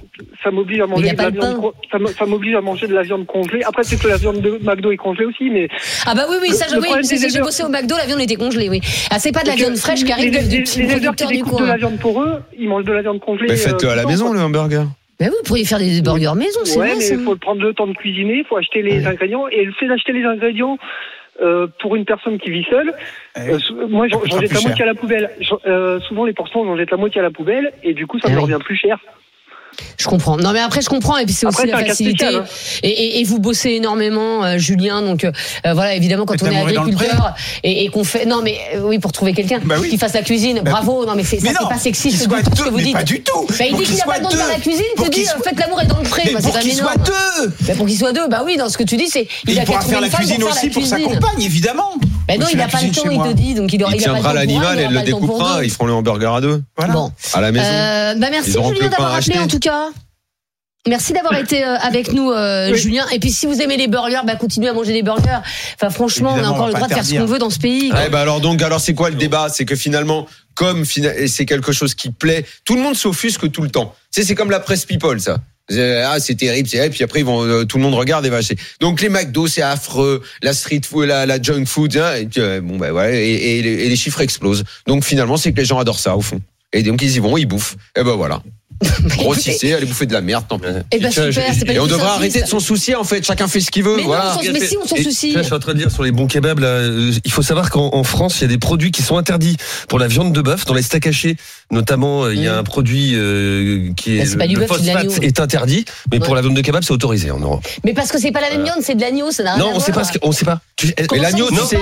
Ça 0.43 0.49
m'oblige 0.51 0.79
à 0.81 0.87
manger 0.87 1.11
de 1.11 1.17
la 1.17 1.29
viande. 1.29 1.71
Ça 2.17 2.25
m'oblige 2.25 2.55
à 2.55 2.61
manger 2.61 2.87
de 2.87 2.93
la 2.93 3.03
viande 3.03 3.25
congelée. 3.27 3.61
Après, 3.63 3.83
c'est 3.83 4.01
que 4.01 4.07
la 4.07 4.17
viande 4.17 4.41
de 4.41 4.59
McDo 4.63 4.91
est 4.91 4.97
congelée 4.97 5.25
aussi, 5.25 5.49
mais. 5.49 5.67
Ah 6.05 6.15
bah 6.15 6.25
oui, 6.29 6.37
oui, 6.41 6.49
ça, 6.49 6.65
oui, 6.79 6.89
j'ai 7.03 7.39
bossé 7.39 7.63
au 7.63 7.69
McDo, 7.69 7.95
la 7.97 8.07
viande 8.07 8.21
était 8.21 8.35
congelée, 8.35 8.67
oui. 8.67 8.81
Ah, 9.11 9.19
c'est 9.19 9.31
pas 9.31 9.43
de 9.43 9.49
la 9.49 9.55
viande 9.55 9.77
fraîche 9.77 10.03
qui 10.03 10.11
arrive 10.11 10.47
du 10.47 10.63
petit 10.63 10.83
producteur 10.83 11.29
du 11.29 11.43
coin. 11.43 11.61
de 11.61 11.67
la 11.67 11.77
viande 11.77 11.99
pour 11.99 12.21
eux, 12.23 12.41
ils 12.57 12.67
mangent 12.67 12.85
de 12.85 12.93
la 12.93 13.03
viande 13.03 13.19
congelée. 13.19 13.47
Mais 13.49 13.55
faites-le 13.55 13.89
à 13.89 13.95
la 13.95 14.03
euh, 14.03 14.07
maison, 14.07 14.33
le 14.33 14.41
hamburger. 14.41 14.87
Mais 15.19 15.27
vous 15.27 15.35
pourriez 15.45 15.65
faire 15.65 15.79
des 15.79 16.01
burgers 16.01 16.33
maison, 16.35 16.61
c'est 16.63 16.79
Ouais, 16.79 16.95
mais 16.97 17.05
il 17.05 17.19
faut 17.19 17.35
prendre 17.35 17.61
le 17.61 17.73
temps 17.73 17.87
de 17.87 17.93
cuisiner, 17.93 18.37
il 18.37 18.45
faut 18.45 18.55
acheter 18.55 18.81
les 18.81 19.05
ingrédients. 19.05 19.47
Et 19.49 19.65
le 19.65 19.73
fait 19.73 19.87
d'acheter 19.87 20.13
les 20.13 20.23
ingrédients, 20.23 20.77
euh, 21.41 21.67
pour 21.79 21.95
une 21.95 22.05
personne 22.05 22.37
qui 22.37 22.49
vit 22.49 22.65
seule, 22.69 22.93
eh 23.35 23.51
euh, 23.51 23.87
moi 23.87 24.07
j'en 24.07 24.23
jette 24.39 24.53
la 24.53 24.61
moitié 24.61 24.83
à 24.83 24.87
la 24.87 24.95
poubelle. 24.95 25.29
Euh, 25.65 25.99
souvent 26.01 26.25
les 26.25 26.33
portions 26.33 26.65
j'en 26.65 26.77
jette 26.77 26.91
la 26.91 26.97
moitié 26.97 27.19
à 27.19 27.23
la 27.23 27.31
poubelle 27.31 27.71
et 27.83 27.93
du 27.93 28.07
coup 28.07 28.19
ça 28.19 28.27
eh 28.29 28.33
me 28.33 28.39
revient 28.39 28.59
plus 28.63 28.75
cher. 28.75 28.99
Je 29.97 30.07
comprends. 30.07 30.37
Non, 30.37 30.51
mais 30.53 30.59
après, 30.59 30.81
je 30.81 30.89
comprends. 30.89 31.17
Et 31.17 31.25
puis, 31.25 31.33
c'est 31.33 31.45
aussi 31.45 31.67
la 31.67 31.77
facilité. 31.77 32.25
Hein. 32.25 32.45
Et, 32.83 32.89
et, 32.89 33.19
et, 33.19 33.23
vous 33.23 33.39
bossez 33.39 33.71
énormément, 33.71 34.43
euh, 34.43 34.57
Julien. 34.57 35.01
Donc, 35.01 35.23
euh, 35.23 35.31
voilà, 35.65 35.95
évidemment, 35.95 36.25
quand 36.25 36.41
on 36.41 36.45
est 36.45 36.57
agriculteur 36.57 37.35
et, 37.63 37.85
et 37.85 37.89
qu'on 37.89 38.03
fait. 38.03 38.25
Non, 38.25 38.41
mais 38.41 38.57
euh, 38.75 38.81
oui, 38.83 38.99
pour 38.99 39.11
trouver 39.11 39.33
quelqu'un 39.33 39.59
bah 39.63 39.75
qui 39.89 39.97
fasse 39.97 40.13
la 40.13 40.21
cuisine. 40.21 40.61
Bah 40.63 40.71
bravo. 40.71 41.05
Non, 41.05 41.15
mais 41.15 41.23
c'est 41.23 41.39
ça, 41.39 41.49
c'est 41.49 41.69
pas 41.69 41.77
sexiste 41.77 42.23
ce 42.23 42.27
que 42.63 42.69
vous 42.69 42.79
dites. 42.79 42.93
Pas 42.93 43.03
du 43.03 43.21
tout. 43.21 43.45
Bah, 43.47 43.65
il 43.69 43.75
dit 43.75 43.83
qu'il 43.83 43.97
n'a 43.97 44.05
pas 44.05 44.19
besoin 44.19 44.31
de 44.31 44.37
faire 44.37 44.47
la 44.47 44.59
cuisine. 44.59 44.83
Il 44.97 45.03
te 45.03 45.09
dit, 45.09 45.25
faites 45.43 45.59
l'amour 45.59 45.81
et 45.81 45.87
dans 45.87 45.99
le 45.99 46.03
pré. 46.03 46.29
Pour 46.31 46.59
qu'il 46.59 46.73
soit 46.73 46.95
deux. 46.97 47.73
pour 47.75 47.85
qu'il 47.85 47.97
soit 47.97 48.13
deux. 48.13 48.27
Bah 48.27 48.43
oui, 48.45 48.57
dans 48.57 48.69
ce 48.69 48.77
que 48.77 48.83
tu 48.83 48.97
dis, 48.97 49.07
c'est. 49.07 49.27
Il, 49.47 49.61
pourra 49.63 49.81
faire 49.81 50.01
la 50.01 50.09
cuisine 50.09 50.43
aussi 50.43 50.69
pour 50.69 50.85
sa 50.85 50.99
compagne, 50.99 51.41
évidemment. 51.41 51.91
Mais 52.29 52.37
non, 52.37 52.45
il 52.51 52.57
n'a 52.57 52.67
pas 52.67 52.81
le 52.81 52.91
temps, 52.91 53.09
il 53.09 53.21
te 53.21 53.33
dit. 53.33 53.55
Donc, 53.55 53.73
il 53.73 53.83
tiendra 53.97 54.33
l'animal, 54.33 54.79
elle 54.79 54.93
le 54.93 55.01
découpera. 55.01 55.63
Ils 55.63 55.71
feront 55.71 55.85
le 55.85 55.93
hamburger 55.93 56.33
à 56.33 56.41
deux. 56.41 56.63
Bon. 56.77 57.11
À 57.33 57.41
la 57.41 57.51
maison. 57.51 58.19
Bah, 58.19 58.27
merci, 58.31 58.51
Julien, 58.51 58.89
d'avoir 58.89 59.15
appelé, 59.15 59.39
en 59.39 59.47
tout 59.47 59.59
cas. 59.59 59.89
Merci 60.87 61.13
d'avoir 61.13 61.35
été 61.39 61.63
euh, 61.63 61.77
avec 61.77 62.13
nous, 62.13 62.31
euh, 62.31 62.73
Julien. 62.73 63.05
Et 63.11 63.19
puis, 63.19 63.31
si 63.31 63.45
vous 63.45 63.61
aimez 63.61 63.77
les 63.77 63.87
burgers, 63.87 64.21
bah, 64.25 64.35
continuez 64.35 64.69
à 64.69 64.73
manger 64.73 64.93
des 64.93 65.03
burgers. 65.03 65.39
Enfin, 65.75 65.89
franchement, 65.89 66.35
on 66.37 66.43
a 66.43 66.47
encore 66.47 66.67
le 66.67 66.73
droit 66.73 66.87
de 66.87 66.93
faire 66.93 67.05
ce 67.05 67.15
qu'on 67.15 67.25
veut 67.25 67.39
dans 67.39 67.49
ce 67.49 67.59
pays. 67.59 67.91
Ouais, 67.91 68.09
bah 68.09 68.21
alors 68.21 68.39
donc, 68.39 68.61
alors 68.61 68.79
c'est 68.79 68.93
quoi 68.93 69.09
le 69.09 69.15
débat? 69.15 69.49
C'est 69.49 69.65
que 69.65 69.75
finalement, 69.75 70.25
comme 70.55 70.85
c'est 70.85 71.45
quelque 71.45 71.71
chose 71.71 71.93
qui 71.95 72.11
plaît, 72.11 72.45
tout 72.65 72.75
le 72.75 72.81
monde 72.81 72.95
s'offusque 72.95 73.51
tout 73.51 73.61
le 73.61 73.69
temps. 73.69 73.93
Tu 74.11 74.21
sais, 74.21 74.27
c'est 74.27 74.35
comme 74.35 74.51
la 74.51 74.59
presse 74.59 74.85
people, 74.85 75.19
ça. 75.19 75.37
Ah, 75.71 76.19
c'est 76.19 76.35
terrible, 76.35 76.67
c'est 76.67 76.85
et 76.85 76.89
puis 76.89 77.03
après 77.03 77.19
ils 77.19 77.25
vont, 77.25 77.43
euh, 77.43 77.65
tout 77.65 77.77
le 77.77 77.83
monde 77.83 77.93
regarde 77.93 78.25
et 78.25 78.29
va 78.29 78.37
acheter. 78.37 78.57
Donc 78.79 79.01
les 79.01 79.09
McDo 79.09 79.47
c'est 79.47 79.61
affreux, 79.61 80.21
la 80.41 80.53
street 80.53 80.81
food, 80.87 81.07
la, 81.07 81.41
junk 81.41 81.65
food, 81.65 81.95
hein, 81.97 82.15
et, 82.15 82.59
bon 82.61 82.77
ben 82.77 82.91
voilà, 82.91 83.11
et, 83.13 83.59
et, 83.59 83.61
les 83.61 83.95
chiffres 83.95 84.21
explosent. 84.21 84.63
Donc 84.87 85.03
finalement 85.03 85.37
c'est 85.37 85.51
que 85.51 85.57
les 85.57 85.65
gens 85.65 85.79
adorent 85.79 85.99
ça 85.99 86.15
au 86.15 86.21
fond. 86.21 86.41
Et 86.73 86.83
donc 86.83 87.01
ils 87.01 87.15
y 87.15 87.19
vont, 87.19 87.37
ils 87.37 87.45
bouffent. 87.45 87.77
Et 87.95 88.03
ben 88.03 88.13
voilà. 88.13 88.41
Grossissez, 89.17 89.73
allez 89.73 89.85
bouffer 89.85 90.05
de 90.05 90.13
la 90.13 90.21
merde, 90.21 90.45
tant 90.47 90.57
pis. 90.57 90.67
Et, 90.67 90.97
eh 90.97 90.99
ben, 90.99 91.11
super, 91.11 91.71
et 91.71 91.79
on 91.79 91.87
devrait 91.87 92.09
arrêter 92.09 92.41
de 92.41 92.47
s'en 92.47 92.59
soucier 92.59 92.95
en 92.95 93.03
fait, 93.03 93.25
chacun 93.25 93.47
fait 93.47 93.59
ce 93.59 93.71
qu'il 93.71 93.83
veut. 93.83 93.97
Mais, 93.97 94.03
voilà. 94.03 94.35
non, 94.35 94.51
mais 94.53 94.65
si 94.65 94.77
on 94.77 94.87
s'en 94.87 94.95
soucie. 94.95 95.33
je 95.35 95.41
suis 95.41 95.53
en 95.53 95.59
train 95.59 95.73
de 95.73 95.79
dire 95.79 95.91
sur 95.91 96.03
les 96.03 96.11
bons 96.11 96.27
kebabs, 96.27 96.59
là, 96.59 96.67
euh, 96.67 97.11
il 97.23 97.31
faut 97.31 97.41
savoir 97.41 97.69
qu'en 97.69 98.03
France, 98.03 98.37
il 98.39 98.41
y 98.43 98.45
a 98.45 98.47
des 98.47 98.57
produits 98.57 98.91
qui 98.91 99.01
sont 99.01 99.17
interdits 99.17 99.57
pour 99.87 99.99
la 99.99 100.07
viande 100.07 100.33
de 100.33 100.41
bœuf, 100.41 100.65
dans 100.65 100.73
les 100.73 100.81
steaks 100.81 101.07
hachés 101.07 101.37
notamment. 101.71 102.25
Euh, 102.25 102.33
il 102.33 102.41
y 102.41 102.47
a 102.47 102.55
mm. 102.55 102.59
un 102.59 102.63
produit 102.63 103.11
euh, 103.15 103.91
qui 103.95 104.17
est, 104.17 104.35
bah, 104.35 104.45
est 104.45 104.47
le 104.47 104.65
phosphate 104.65 105.23
est 105.23 105.39
interdit, 105.39 105.85
mais 106.11 106.19
pour 106.19 106.35
la 106.35 106.41
viande 106.41 106.55
de 106.55 106.61
kebab, 106.61 106.83
c'est 106.83 106.91
autorisé 106.91 107.31
en 107.31 107.39
Europe. 107.39 107.65
Mais 107.83 107.93
parce 107.93 108.11
que 108.11 108.19
c'est 108.19 108.31
pas 108.31 108.41
la 108.41 108.49
même 108.49 108.63
viande, 108.63 108.79
c'est 108.81 108.95
de 108.95 109.01
l'agneau, 109.01 109.31
ça 109.31 109.43
n'a 109.43 109.55
rien 109.55 109.63
Non, 109.63 109.71
on 109.75 109.79
sait 109.79 109.91
pas, 109.91 110.03
on 110.21 110.31
sait 110.31 110.45
pas. 110.45 110.61
Mais 111.11 111.19
l'agneau, 111.19 111.47
tu 111.49 111.57
sais, 111.65 111.79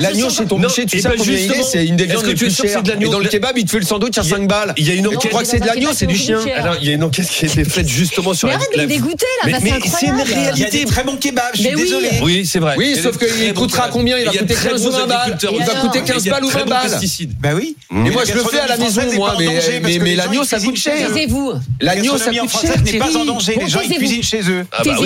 l'agneau 0.00 0.30
chez 0.30 0.46
ton 0.46 0.58
boucher, 0.58 0.86
tu 0.86 1.00
sais 1.00 1.08
est, 1.08 1.62
c'est 1.62 1.86
une 1.86 1.96
des 1.96 2.06
viandes 2.06 2.26
les 2.26 2.34
plus 2.34 2.54
chères. 2.54 2.82
Et 3.00 3.08
dans 3.08 3.18
le 3.18 3.28
kebab, 3.28 3.56
il 3.56 3.64
te 3.64 3.70
fait 3.70 3.80
le 3.80 3.86
sandwich 3.86 4.18
à 4.18 4.22
5 4.22 4.48
balles. 4.48 4.74
Il 4.76 4.88
y 4.88 4.90
a 4.90 4.94
une 4.94 5.08
tu 5.18 5.28
crois 5.28 5.42
que 5.42 5.48
c'est 5.48 5.60
de 5.60 5.66
l'agneau, 5.66 5.90
c'est 5.92 6.06
du 6.06 6.16
chien. 6.22 6.38
Alors, 6.56 6.76
il 6.80 6.88
y 6.88 6.90
a 6.90 6.94
une 6.94 7.04
enquête 7.04 7.28
qui 7.28 7.44
a 7.44 7.48
été 7.48 7.64
faite 7.64 7.88
justement 7.88 8.34
sur 8.34 8.48
la. 8.48 8.58
Mais 8.76 8.86
dégoûté 8.86 9.26
là, 9.44 9.58
mais 9.60 9.70
c'est 9.86 10.06
une 10.06 10.14
réalité. 10.14 10.50
Il 10.54 10.60
y 10.60 10.64
a 10.64 10.70
des 10.70 10.84
très 10.84 11.04
bons 11.04 11.16
kebabs, 11.16 11.54
je 11.54 11.62
suis 11.62 11.74
désolé. 11.74 12.10
Oui, 12.22 12.46
c'est 12.46 12.58
vrai. 12.58 12.74
Oui, 12.78 12.96
sauf 13.02 13.18
qu'il 13.18 13.52
coûtera 13.54 13.88
combien? 13.88 14.18
Il 14.18 14.26
va 14.26 14.32
coûter 14.32 14.54
15 14.54 14.86
ou 14.86 14.90
20 14.90 15.06
balles. 15.06 15.38
Il 15.42 15.64
va 15.64 15.74
coûter 15.80 16.02
15 16.02 16.24
balles 16.28 16.44
ou 16.44 16.48
20 16.48 16.64
balles. 16.66 17.00
Bah 17.40 17.50
oui. 17.54 17.76
Et 17.90 18.10
moi, 18.10 18.22
je 18.24 18.32
le 18.32 18.40
fais 18.44 18.60
à 18.60 18.66
la 18.68 18.76
maison, 18.76 19.02
moi, 19.14 19.36
mais 19.38 20.14
l'agneau, 20.14 20.44
ça 20.44 20.58
coûte 20.58 20.76
cher. 20.76 21.08
Taisez-vous. 21.08 21.52
L'agneau, 21.80 22.16
ça 22.18 22.30
coûte 22.32 22.50
cher. 22.50 22.82
n'est 22.82 22.98
pas 22.98 23.16
en 23.16 23.24
danger. 23.24 23.58
Les 23.60 23.68
gens, 23.68 23.80
ils 23.80 23.96
cuisinent 23.96 24.22
chez 24.22 24.42
eux. 24.48 24.66
Ah 24.72 24.82
bah 24.84 24.96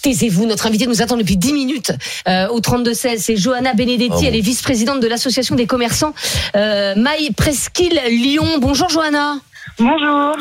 Taisez-vous. 0.02 0.46
Notre 0.46 0.66
invité 0.66 0.86
nous 0.86 1.02
attend 1.02 1.16
depuis 1.16 1.36
10 1.36 1.52
minutes 1.52 1.92
euh, 2.28 2.48
au 2.48 2.60
32-16. 2.60 3.18
C'est 3.18 3.36
Johanna 3.36 3.74
Benedetti. 3.74 4.26
Elle 4.26 4.36
est 4.36 4.40
vice-présidente 4.40 5.00
de 5.00 5.06
l'association 5.06 5.54
des 5.54 5.66
commerçants 5.66 6.14
Maille 6.54 7.30
Presqu'île 7.52 8.00
Lyon. 8.08 8.46
Bonjour 8.60 8.88
Johanna. 8.88 9.36
Bonjour. 9.78 10.38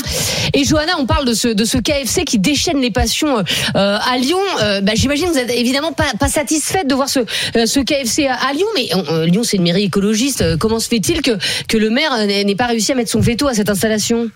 Et 0.53 0.63
Johanna, 0.63 0.93
on 0.97 1.05
parle 1.05 1.25
de 1.25 1.33
ce, 1.33 1.49
de 1.49 1.65
ce 1.65 1.77
KFC 1.77 2.23
qui 2.23 2.39
déchaîne 2.39 2.79
les 2.79 2.89
passions 2.89 3.37
euh, 3.39 3.43
à 3.75 4.17
Lyon. 4.17 4.39
Euh, 4.61 4.79
bah, 4.79 4.93
J'imagine 4.95 5.25
que 5.25 5.33
vous 5.33 5.37
êtes 5.37 5.51
évidemment 5.51 5.91
pas, 5.91 6.05
pas 6.17 6.29
satisfaite 6.29 6.87
de 6.87 6.95
voir 6.95 7.09
ce, 7.09 7.19
euh, 7.19 7.65
ce 7.65 7.81
KFC 7.81 8.27
à, 8.27 8.53
Lyon, 8.53 8.67
mais 8.75 8.87
Lyon 9.25 9.43
c'est 9.43 9.57
une 9.57 9.63
mairie 9.63 9.83
écologiste. 9.83 10.55
Comment 10.57 10.79
se 10.79 10.87
fait-il 10.87 11.21
que, 11.21 11.31
que 11.67 11.75
le 11.75 11.89
maire 11.89 12.15
n'ait 12.25 12.55
pas 12.55 12.67
réussi 12.67 12.93
à 12.93 12.95
mettre 12.95 13.11
son 13.11 13.19
veto 13.19 13.45
à 13.49 13.55
cette 13.55 13.69
installation? 13.69 14.29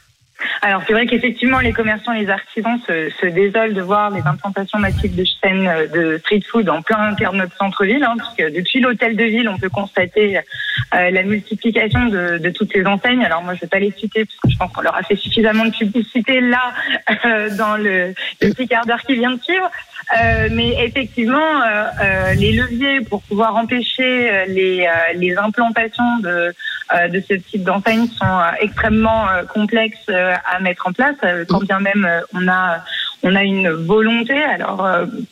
Alors 0.62 0.82
c'est 0.86 0.93
vrai 0.93 1.06
qu'effectivement 1.06 1.60
les 1.60 1.74
commerçants 1.74 2.13
et 2.13 2.21
les 2.21 2.30
artisans 2.30 2.80
se, 2.86 3.10
se, 3.10 3.26
désolent 3.28 3.74
de 3.74 3.82
voir 3.82 4.10
les 4.10 4.21
implantations 4.21 4.80
massives 4.80 5.15
de 5.15 5.24
chaînes 5.24 5.71
de 5.93 6.17
street 6.17 6.41
food 6.50 6.69
en 6.69 6.82
plein 6.82 7.15
cœur 7.15 7.32
de 7.32 7.38
notre 7.38 7.56
centre-ville, 7.56 8.04
hein, 8.04 8.15
puisque 8.17 8.54
depuis 8.54 8.80
l'hôtel 8.80 9.15
de 9.15 9.24
ville 9.24 9.48
on 9.48 9.58
peut 9.58 9.69
constater 9.69 10.38
euh, 10.38 11.10
la 11.10 11.24
multiplication 11.24 12.06
de, 12.08 12.38
de, 12.38 12.50
toutes 12.50 12.74
ces 12.74 12.86
enseignes. 12.86 13.24
Alors 13.24 13.43
moi 13.43 13.54
je 13.56 13.62
vais 13.62 13.67
pas 13.67 13.80
les 13.80 13.91
citer 13.91 14.26
parce 14.26 14.38
que 14.38 14.50
je 14.50 14.58
pense 14.58 14.71
qu'on 14.74 14.82
leur 14.82 14.95
a 14.95 15.04
fait 15.04 15.15
suffisamment 15.15 15.65
de 15.65 15.71
publicité 15.71 16.41
là 16.41 16.74
euh, 17.26 17.50
dans 17.56 17.78
le, 17.78 18.13
le, 18.41 18.54
petit 18.54 18.67
quart 18.67 18.86
d'heure 18.86 19.02
qui 19.02 19.15
vient 19.15 19.32
de 19.32 19.41
suivre. 19.41 19.69
Euh, 20.13 20.50
mais 20.52 20.76
effectivement, 20.84 21.62
euh, 21.62 21.86
euh, 22.02 22.34
les 22.36 22.52
leviers 22.52 23.02
pour 23.02 23.21
pouvoir 23.24 23.56
empêcher 23.56 24.45
les, 24.48 24.88
les 25.15 25.38
implantations 25.38 26.19
de, 26.19 26.54
de 26.91 27.24
ce 27.28 27.34
type 27.34 27.63
d'enseigne 27.63 28.08
sont 28.08 28.41
extrêmement 28.60 29.26
complexes 29.54 30.10
à 30.10 30.60
mettre 30.60 30.88
en 30.88 30.93
place, 30.93 31.15
quand 31.50 31.63
bien 31.63 31.80
même 31.80 32.08
on 32.34 32.48
a 32.48 32.84
on 33.24 33.36
a 33.36 33.43
une 33.43 33.69
volonté. 33.69 34.41
Alors, 34.43 34.88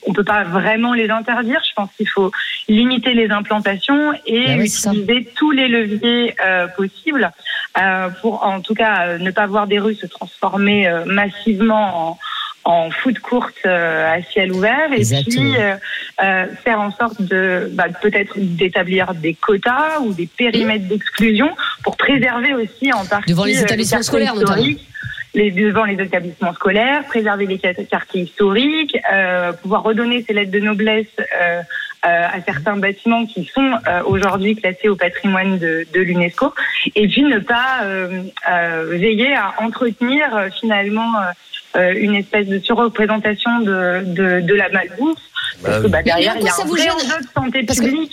on 0.07 0.13
peut 0.13 0.23
pas 0.23 0.43
vraiment 0.43 0.93
les 0.93 1.09
interdire. 1.09 1.61
Je 1.67 1.73
pense 1.75 1.89
qu'il 1.95 2.09
faut 2.09 2.31
limiter 2.67 3.13
les 3.13 3.29
implantations 3.29 4.13
et 4.25 4.47
ben 4.47 4.61
utiliser 4.61 5.31
tous 5.35 5.51
les 5.51 5.67
leviers 5.67 6.35
possibles 6.75 7.31
pour, 8.21 8.43
en 8.43 8.61
tout 8.61 8.73
cas, 8.73 9.17
ne 9.19 9.31
pas 9.31 9.45
voir 9.45 9.67
des 9.67 9.79
rues 9.79 9.95
se 9.95 10.07
transformer 10.07 10.91
massivement 11.05 12.09
en 12.09 12.19
en 12.65 12.91
foot 12.91 13.19
courte 13.19 13.55
euh, 13.65 14.13
à 14.13 14.21
ciel 14.21 14.51
ouvert. 14.51 14.91
Et 14.93 15.03
puis 15.03 15.55
euh, 15.57 15.75
euh, 16.23 16.45
faire 16.63 16.79
en 16.79 16.91
sorte 16.91 17.21
de 17.21 17.69
bah, 17.73 17.85
peut-être 18.01 18.33
d'établir 18.37 19.13
des 19.13 19.33
quotas 19.33 19.99
ou 20.01 20.13
des 20.13 20.27
périmètres 20.27 20.87
d'exclusion 20.87 21.49
pour 21.83 21.97
préserver 21.97 22.53
aussi 22.53 22.91
en 22.93 23.05
partie 23.05 23.31
devant 23.31 23.45
les 23.45 23.61
établissements 23.61 24.01
scolaires 24.01 24.35
notamment. 24.35 24.63
les, 25.33 25.51
devant 25.51 25.85
les 25.85 26.01
établissements 26.01 26.53
scolaires, 26.53 27.03
préserver 27.05 27.45
les 27.45 27.59
quartiers 27.59 28.21
historiques, 28.21 28.97
euh, 29.11 29.51
pouvoir 29.53 29.83
redonner 29.83 30.23
ces 30.25 30.33
lettres 30.33 30.51
de 30.51 30.59
noblesse 30.59 31.07
euh, 31.19 31.61
à 32.05 32.41
certains 32.45 32.75
bâtiments 32.75 33.25
qui 33.25 33.45
sont 33.45 33.71
aujourd'hui 34.05 34.57
classés 34.57 34.89
au 34.89 34.95
patrimoine 34.97 35.57
de, 35.57 35.87
de 35.93 36.01
l'UNESCO, 36.01 36.53
et 36.95 37.07
puis 37.07 37.23
ne 37.23 37.39
pas 37.39 37.79
veiller 38.89 39.33
à 39.33 39.53
entretenir 39.59 40.49
finalement 40.59 41.13
une 41.75 42.15
espèce 42.15 42.47
de 42.47 42.59
surreprésentation 42.59 43.59
de, 43.61 44.03
de, 44.05 44.41
de 44.41 44.53
la 44.53 44.69
malbouffe. 44.69 45.17
Bah 45.61 45.69
Parce 45.69 45.83
que 45.83 45.87
bah, 45.87 46.03
derrière, 46.03 46.35
il 46.39 46.45
y 46.45 46.49
a 46.49 46.51
un 46.53 46.65
vrai 46.65 46.89
enjeu 46.89 47.21
de 47.21 47.27
santé 47.33 47.63
publique, 47.63 48.11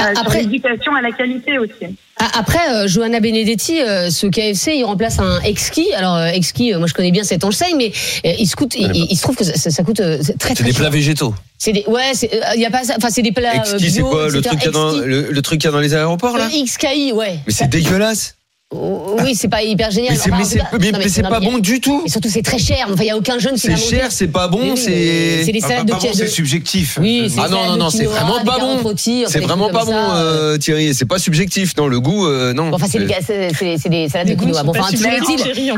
euh, 0.00 0.14
sur 0.14 0.30
l'éducation 0.30 0.94
à 0.94 1.02
la 1.02 1.10
qualité 1.10 1.58
aussi. 1.58 1.96
Après, 2.38 2.58
euh, 2.70 2.86
Johanna 2.88 3.20
Benedetti, 3.20 3.80
euh, 3.82 4.08
ce 4.08 4.26
KFC, 4.26 4.76
il 4.76 4.84
remplace 4.84 5.18
un 5.18 5.40
Exki. 5.42 5.92
Alors, 5.94 6.14
euh, 6.16 6.26
Exki, 6.28 6.72
moi 6.74 6.86
je 6.86 6.94
connais 6.94 7.10
bien 7.10 7.24
cette 7.24 7.44
enseigne, 7.44 7.76
mais 7.76 7.92
euh, 8.24 8.32
il, 8.38 8.46
se 8.46 8.56
coûte, 8.56 8.74
il, 8.76 9.06
il 9.10 9.16
se 9.16 9.22
trouve 9.22 9.36
que 9.36 9.44
ça, 9.44 9.70
ça 9.70 9.82
coûte 9.82 10.00
euh, 10.00 10.18
très 10.38 10.54
très 10.54 10.64
C'est 10.64 10.64
des 10.64 10.72
plats 10.72 10.88
végétaux. 10.90 11.34
C'est 11.58 11.72
des, 11.72 11.84
ouais, 11.86 12.12
euh, 12.24 12.38
il 12.54 12.60
y 12.60 12.66
a 12.66 12.70
pas, 12.70 12.84
ça- 12.84 12.94
enfin 12.96 13.08
c'est 13.10 13.22
des 13.22 13.32
plats. 13.32 13.50
euh, 13.52 13.58
Exquis, 13.76 13.90
c'est 13.90 14.00
quoi 14.02 14.28
le 14.28 14.40
truc 14.40 14.58
qu'il 14.60 14.66
y 14.66 14.68
a 14.68 14.70
dans 14.72 14.90
Exquis. 14.94 15.06
le, 15.08 15.28
le 15.32 15.42
truc 15.42 15.60
qu'il 15.60 15.68
y 15.68 15.70
a 15.70 15.72
dans 15.72 15.80
les 15.80 15.94
aéroports 15.94 16.38
là? 16.38 16.44
Euh, 16.46 16.64
XKI, 16.64 17.12
ouais. 17.12 17.38
Mais 17.46 17.52
c'est 17.52 17.68
dégueulasse. 17.68 18.35
Oh, 18.74 19.16
Oui, 19.22 19.36
c'est 19.36 19.46
pas 19.48 19.62
hyper 19.62 19.92
génial. 19.92 20.14
Mais 20.14 20.18
c'est 20.18 20.32
Enfin, 20.32 20.42
c'est 20.42 21.08
c'est 21.08 21.22
pas 21.22 21.38
bon 21.38 21.58
du 21.58 21.80
tout. 21.80 22.02
Et 22.04 22.08
surtout, 22.08 22.28
c'est 22.28 22.42
très 22.42 22.58
cher. 22.58 22.88
Enfin, 22.92 23.02
il 23.04 23.06
y 23.06 23.10
a 23.10 23.16
aucun 23.16 23.38
jeune 23.38 23.54
qui 23.54 23.60
C'est 23.60 23.76
cher, 23.76 24.10
c'est 24.10 24.26
pas 24.26 24.48
bon, 24.48 24.58
oui, 24.60 24.82
mais 24.88 25.44
C'est 25.44 25.52
des 25.52 25.60
Ah, 25.62 25.68
salades 25.68 25.88
pas 25.88 25.96
de 25.98 26.00
bon, 26.02 26.10
de- 26.10 26.14
c'est 26.16 26.26
subjectif. 26.26 26.98
Oui, 27.00 27.30
c'est 27.32 27.40
Ah 27.44 27.48
non 27.48 27.64
non 27.68 27.76
non, 27.76 27.90
c'est 27.90 28.04
vraiment 28.06 28.42
pas 28.44 28.58
bon. 28.58 28.92
C'est 28.96 29.38
vraiment 29.40 29.70
pas 29.70 29.84
bon, 29.84 29.92
ça. 29.92 30.16
euh, 30.16 30.58
Thierry. 30.58 30.94
C'est 30.94 31.04
pas 31.04 31.18
subjectif. 31.20 31.76
Non, 31.76 31.86
le 31.86 32.00
goût, 32.00 32.26
euh, 32.26 32.52
non. 32.54 32.70
Bon, 32.70 32.76
Enfin, 32.76 32.86
c'est 32.90 32.98
des, 32.98 33.14
c'est- 33.24 33.50
c'est- 33.54 33.76
c'est 33.78 33.88
des 33.88 34.08
salades 34.08 34.28
de 34.30 34.34
quinoa. 34.34 34.58
sont 34.60 34.64
Bon, 34.64 34.70
enfin. 34.72 34.88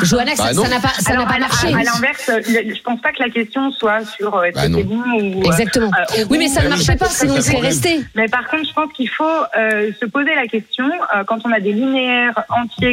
Johanna, 0.03 0.35
ça 0.35 0.53
n'a 0.53 0.81
pas, 0.81 0.89
ça 0.99 1.11
n'a 1.13 1.17
Alors, 1.17 1.27
pas 1.29 1.35
à- 1.35 1.39
marché. 1.41 1.67
À, 1.67 1.71
l'inverse, 1.71 2.31
je 2.47 2.83
pense 2.83 3.01
pas 3.03 3.13
que 3.13 3.23
la 3.23 3.29
question 3.29 3.71
soit 3.73 4.01
sur 4.17 4.35
euh, 4.35 4.45
est-ce 4.45 4.55
Bah 4.55 4.67
que 4.67 4.75
c'est 4.75 4.83
bon 4.85 4.97
ou. 4.97 5.43
euh, 5.43 5.45
Exactement. 5.45 5.91
euh, 6.17 6.25
Oui, 6.31 6.39
mais 6.39 6.49
ça 6.49 6.63
ne 6.63 6.67
euh, 6.67 6.71
marchait 6.71 6.97
pas, 6.97 7.07
c'est 7.11 7.27
sinon 7.27 7.35
il 7.37 7.43
très 7.43 7.51
serait 7.53 7.61
resté. 7.67 8.01
Mais 8.15 8.29
par 8.29 8.49
contre, 8.49 8.65
je 8.67 8.73
pense 8.73 8.91
qu'il 8.97 9.09
faut 9.11 9.25
euh, 9.59 9.91
se 10.01 10.07
poser 10.07 10.35
la 10.35 10.47
question 10.47 10.87
euh, 10.87 11.23
quand 11.27 11.39
on 11.45 11.53
a 11.53 11.61
des 11.61 11.73
linéaires 11.73 12.35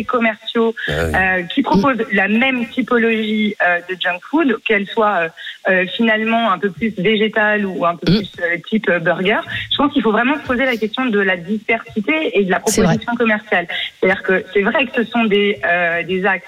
commerciaux 0.04 0.76
euh, 0.89 1.43
qui 1.43 1.62
proposent 1.62 2.04
la 2.12 2.28
même 2.28 2.67
typologie 2.67 3.56
euh, 3.62 3.80
de 3.89 3.95
junk 4.00 4.19
food, 4.30 4.58
qu'elle 4.65 4.88
soit 4.88 5.15
euh, 5.15 5.30
euh, 5.69 5.86
finalement 5.95 6.52
un 6.52 6.60
peu 6.60 6.69
plus 6.69 6.93
végétale 6.98 7.65
ou 7.65 7.86
un 7.86 7.95
peu 7.95 8.12
Mm. 8.12 8.15
plus 8.17 8.32
euh, 8.41 8.58
type 8.69 8.88
euh, 8.89 9.00
burger. 9.00 9.39
Je 9.71 9.78
pense 9.78 9.91
qu'il 9.93 10.02
faut 10.04 10.12
vraiment 10.12 10.36
se 10.36 10.45
poser 10.45 10.65
la 10.65 10.78
question 10.78 11.06
de 11.06 11.19
la 11.19 11.38
diversité 11.38 12.38
et 12.38 12.43
de 12.43 12.52
la 12.52 12.60
proposition 12.60 13.15
commerciale. 13.15 13.67
C'est-à-dire 14.00 14.21
que 14.24 14.43
c'est 14.54 14.62
vrai 14.62 14.86
que 14.86 15.04
ce 15.04 15.10
sont 15.10 15.24
des 15.26 15.60
euh, 15.65 16.04
des 16.04 16.26
axes 16.26 16.45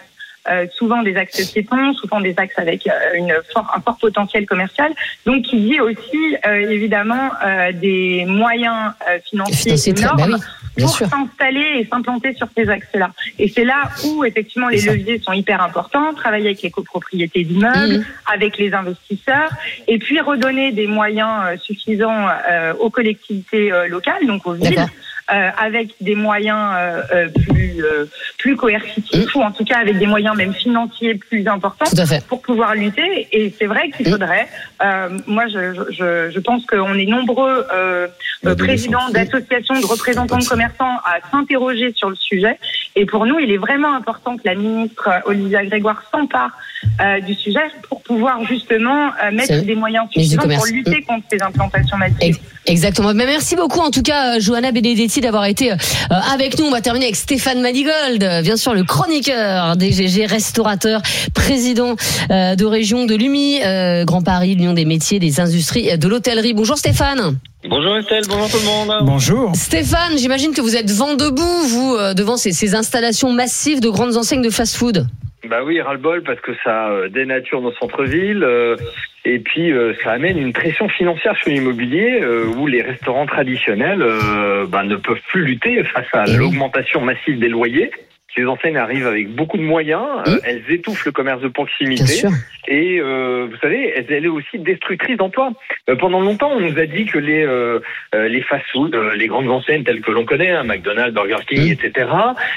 euh, 0.50 0.66
souvent 0.78 1.02
des 1.04 1.18
axes 1.18 1.52
piétons, 1.52 1.94
souvent 1.94 2.22
des 2.22 2.34
axes 2.38 2.58
avec 2.58 2.88
euh, 2.88 2.92
une 3.16 3.34
fort, 3.54 3.70
un 3.76 3.82
fort 3.82 3.98
potentiel 3.98 4.46
commercial, 4.46 4.92
donc 5.26 5.44
qui 5.44 5.58
dit 5.60 5.80
aussi 5.82 6.38
euh, 6.46 6.70
évidemment 6.70 7.32
euh, 7.46 7.74
des 7.74 8.24
moyens 8.26 8.94
euh, 9.10 9.20
financiers 9.30 9.72
Financier 9.76 9.94
très- 9.94 10.04
énormes 10.04 10.18
bah 10.18 10.26
oui, 10.28 10.34
bien 10.36 10.40
pour 10.80 10.90
s'installer 10.90 11.80
et 11.80 11.88
s'implanter 11.90 12.34
sur 12.36 12.48
ces 12.56 12.70
axes-là. 12.70 13.12
Et 13.40 13.48
c'est 13.48 13.66
là 13.66 13.90
où 14.06 14.24
effectivement 14.24 14.70
les 14.70 14.82
leviers 14.82 15.20
sont 15.20 15.34
hyper 15.34 15.62
importants, 15.62 16.14
travailler 16.14 16.48
avec 16.48 16.62
les 16.62 16.72
copropriétés 16.72 17.44
d'immeubles, 17.44 17.98
Mhm. 17.98 18.06
avec 18.34 18.58
les 18.58 18.74
investisseurs, 18.74 19.52
et 19.88 19.98
puis 19.98 20.20
redonner 20.20 20.72
des 20.72 20.88
moyens 20.88 21.44
euh, 21.46 21.58
suffisants 21.58 22.28
euh, 22.50 22.74
aux 22.80 22.90
collectivités 22.90 23.72
euh, 23.72 23.88
locales, 23.88 24.26
donc 24.26 24.46
aux 24.48 24.54
villes. 24.54 24.86
Euh, 25.30 25.50
avec 25.58 25.90
des 26.00 26.16
moyens 26.16 26.72
euh, 26.78 27.02
euh, 27.14 27.28
plus 27.50 27.84
euh, 27.84 28.06
plus 28.38 28.56
coercitifs 28.56 29.36
ou 29.36 29.42
en 29.42 29.52
tout 29.52 29.66
cas 29.66 29.78
avec 29.80 29.98
des 29.98 30.06
moyens 30.08 30.38
même 30.38 30.54
financiers 30.54 31.16
plus 31.16 31.46
importants 31.50 31.84
pour 32.30 32.42
pouvoir 32.42 32.76
lutter. 32.76 33.28
Et 33.34 33.54
c'est 33.60 33.66
vrai 33.66 33.92
qu'il 33.92 34.08
Mm. 34.08 34.12
faudrait. 34.12 34.48
euh, 34.82 35.10
moi, 35.28 35.48
je, 35.48 35.62
je, 35.92 36.32
je 36.34 36.40
pense 36.40 36.66
qu'on 36.66 36.94
est 36.94 37.06
nombreux 37.06 37.66
présidents 38.58 39.10
d'associations, 39.10 39.80
de 39.82 39.86
représentants 39.86 40.38
de 40.38 40.46
commerçants 40.46 40.98
à 41.04 41.20
s'interroger 41.30 41.92
sur 41.94 42.10
le 42.10 42.16
sujet. 42.16 42.58
Et 42.96 43.06
pour 43.06 43.26
nous, 43.26 43.38
il 43.40 43.52
est 43.52 43.58
vraiment 43.58 43.94
important 43.96 44.38
que 44.38 44.44
la 44.46 44.56
ministre 44.56 45.10
Olivia 45.26 45.66
Grégoire 45.66 46.04
s'empare 46.12 46.52
euh, 47.02 47.20
du 47.22 47.34
sujet 47.34 47.60
pour 47.90 48.02
pouvoir 48.02 48.44
justement 48.46 49.08
euh, 49.24 49.32
mettre 49.32 49.64
des 49.64 49.76
moyens 49.76 50.06
suffisants 50.12 50.42
pour 50.42 50.66
lutter 50.66 51.02
contre 51.04 51.26
ces 51.32 51.42
implantations 51.42 51.98
massives. 51.98 52.18
Ex- 52.22 52.40
Exactement. 52.70 53.14
Mais 53.14 53.26
merci 53.26 53.56
beaucoup 53.56 53.80
en 53.80 53.92
tout 53.92 54.02
cas, 54.02 54.36
euh, 54.36 54.40
Johanna 54.42 54.72
Benedetti, 54.74 55.22
d'avoir 55.22 55.46
été 55.46 55.72
euh, 55.72 55.76
avec 56.34 56.60
nous. 56.60 56.66
On 56.66 56.72
va 56.72 56.82
terminer 56.82 57.06
avec 57.06 57.16
Stéphane 57.16 57.62
Manigold, 57.62 58.22
euh, 58.22 58.42
bien 58.42 58.58
sûr 58.58 58.74
le 58.74 58.84
chroniqueur 58.84 59.78
des 59.78 59.92
GG, 59.94 60.26
restaurateur, 60.26 61.02
président 61.34 61.96
euh, 62.30 62.56
de 62.56 62.66
région 62.66 63.06
de 63.06 63.16
l'UMI, 63.16 63.62
euh, 63.64 64.04
Grand 64.04 64.22
Paris, 64.22 64.56
l'Union 64.56 64.74
des 64.74 64.84
métiers, 64.86 65.20
des 65.20 65.40
industries, 65.40 65.98
de 65.98 66.08
l'hôtellerie. 66.10 66.54
Bonjour 66.54 66.78
Stéphane. 66.78 67.38
Bonjour 67.70 67.98
Estelle, 67.98 68.24
bonjour 68.30 68.50
tout 68.50 68.58
le 68.58 68.66
monde. 68.66 68.98
Bonjour. 69.04 69.56
Stéphane, 69.56 70.18
j'imagine 70.18 70.52
que 70.54 70.62
vous 70.62 70.76
êtes 70.76 70.92
vent 70.92 71.16
debout, 71.16 71.64
vous, 71.68 71.96
euh, 71.96 72.14
devant 72.14 72.36
ces, 72.38 72.52
ces 72.52 72.76
installations 72.76 73.32
massives 73.32 73.80
de 73.80 73.90
grandes 73.90 74.18
enseignes 74.18 74.42
de 74.42 74.50
fast-food. 74.50 75.08
Bah 75.46 75.64
oui, 75.64 75.80
ras-le-bol 75.80 76.24
parce 76.24 76.40
que 76.42 76.52
ça 76.64 76.90
euh, 76.90 77.10
dénature 77.10 77.62
nos 77.62 77.72
centres-villes 77.74 78.44
euh, 78.44 78.76
et 79.24 79.40
puis 79.40 79.72
euh, 79.72 79.94
ça 80.04 80.12
amène 80.12 80.38
une 80.38 80.52
pression 80.52 80.90
financière 80.90 81.36
sur 81.38 81.50
l'immobilier 81.50 82.20
euh, 82.22 82.48
où 82.58 82.66
les 82.66 82.82
restaurants 82.82 83.28
traditionnels 83.28 84.02
euh, 84.02 84.66
bah, 84.68 84.84
ne 84.84 84.96
peuvent 84.96 85.22
plus 85.28 85.44
lutter 85.44 85.84
face 85.84 86.08
à 86.14 86.24
Eh 86.28 86.38
l'augmentation 86.38 87.02
massive 87.02 87.40
des 87.40 87.50
loyers. 87.50 87.92
Les 88.36 88.46
enseignes 88.46 88.78
arrivent 88.78 89.08
avec 89.08 89.34
beaucoup 89.34 89.58
de 89.58 89.64
moyens, 89.64 90.06
euh, 90.28 90.38
elles 90.44 90.64
étouffent 90.70 91.06
le 91.06 91.12
commerce 91.12 91.42
de 91.42 91.48
proximité 91.48 92.28
et 92.68 93.00
euh, 93.00 93.48
vous 93.50 93.58
savez, 93.58 93.94
elle, 93.96 94.06
elle 94.10 94.26
est 94.26 94.30
aussi 94.30 94.60
destructrice 94.60 95.18
d'emplois. 95.18 95.54
Euh, 95.90 95.96
pendant 95.96 96.20
longtemps, 96.20 96.52
on 96.52 96.60
nous 96.60 96.78
a 96.78 96.86
dit 96.86 97.06
que 97.06 97.18
les 97.18 97.46
euh, 97.46 97.80
les 98.14 98.42
fast-food, 98.42 98.96
les 99.16 99.28
grandes 99.28 99.50
enseignes 99.50 99.84
telles 99.84 100.02
que 100.02 100.12
l'on 100.12 100.26
connaît, 100.26 100.52
hein, 100.52 100.64
McDonald's, 100.64 101.14
Burger 101.14 101.44
King, 101.48 101.72
etc., 101.72 102.10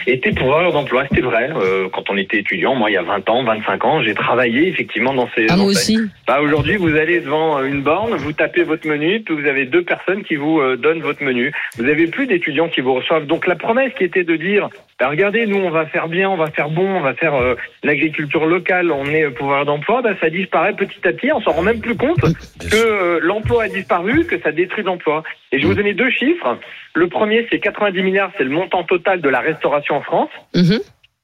étaient 0.07 0.33
pourvoyeurs 0.33 0.73
d'emplois. 0.73 1.05
C'était 1.09 1.21
vrai. 1.23 1.51
Quand 1.93 2.11
on 2.11 2.17
était 2.17 2.39
étudiant, 2.39 2.75
moi, 2.75 2.91
il 2.91 2.95
y 2.95 2.97
a 2.97 3.03
20 3.03 3.29
ans, 3.31 3.45
25 3.45 3.85
ans, 3.85 4.03
j'ai 4.03 4.15
travaillé 4.15 4.69
effectivement 4.69 5.15
dans 5.15 5.29
ces 5.35 5.47
Ah, 5.49 5.57
moi 5.57 5.67
aussi. 5.67 5.99
Bah, 6.27 6.41
aujourd'hui, 6.41 6.77
vous 6.77 6.97
allez 6.97 7.21
devant 7.21 7.63
une 7.63 7.83
borne, 7.83 8.15
vous 8.15 8.33
tapez 8.33 8.65
votre 8.65 8.87
menu, 8.89 9.21
puis 9.21 9.35
vous 9.35 9.47
avez 9.47 9.67
deux 9.67 9.83
personnes 9.83 10.25
qui 10.25 10.37
vous 10.37 10.61
donnent 10.77 11.01
votre 11.01 11.23
menu. 11.23 11.53
Vous 11.79 11.85
avez 11.85 12.07
plus 12.09 12.27
d'étudiants 12.27 12.69
qui 12.69 12.81
vous 12.81 12.95
reçoivent. 12.95 13.27
Donc 13.27 13.47
la 13.47 13.57
promesse 13.57 13.93
qui 13.97 14.05
était 14.05 14.25
de 14.25 14.37
dire, 14.37 14.69
bah, 14.99 15.09
regardez, 15.09 15.47
nous 15.47 15.60
on 15.65 15.71
va 15.71 15.87
faire 15.87 16.09
bien, 16.09 16.31
on 16.31 16.37
va 16.37 16.51
faire 16.51 16.71
bon, 16.71 16.97
on 16.97 17.01
va 17.01 17.15
faire 17.15 17.35
euh, 17.35 17.55
l'agriculture 17.83 18.47
locale, 18.47 18.91
on 18.91 19.07
est 19.07 19.25
euh, 19.25 19.31
pouvoir 19.31 19.65
d'emploi, 19.65 20.03
bah, 20.03 20.11
ça 20.21 20.31
disparaît 20.31 20.75
petit 20.75 21.07
à 21.07 21.13
petit. 21.13 21.33
On 21.33 21.41
s'en 21.41 21.53
rend 21.53 21.63
même 21.63 21.81
plus 21.81 21.97
compte 21.97 22.21
que 22.21 22.77
euh, 22.77 23.21
l'emploi 23.23 23.65
a 23.65 23.69
disparu, 23.69 24.25
que 24.25 24.41
ça 24.41 24.53
détruit 24.53 24.85
l'emploi. 24.85 25.23
Et 25.53 25.59
je 25.59 25.63
vais 25.63 25.69
vous 25.69 25.75
donner 25.75 25.95
deux 25.95 26.11
chiffres. 26.11 26.59
Le 26.95 27.09
premier, 27.09 27.47
c'est 27.51 27.61
90 27.61 28.03
milliards, 28.03 28.33
c'est 28.37 28.45
le 28.45 28.51
montant 28.51 28.83
total 28.85 29.21
de 29.21 29.29
la 29.29 29.41
restauration 29.41 29.97
en 29.97 30.03
France. 30.03 30.31
Mhm. 30.55 30.81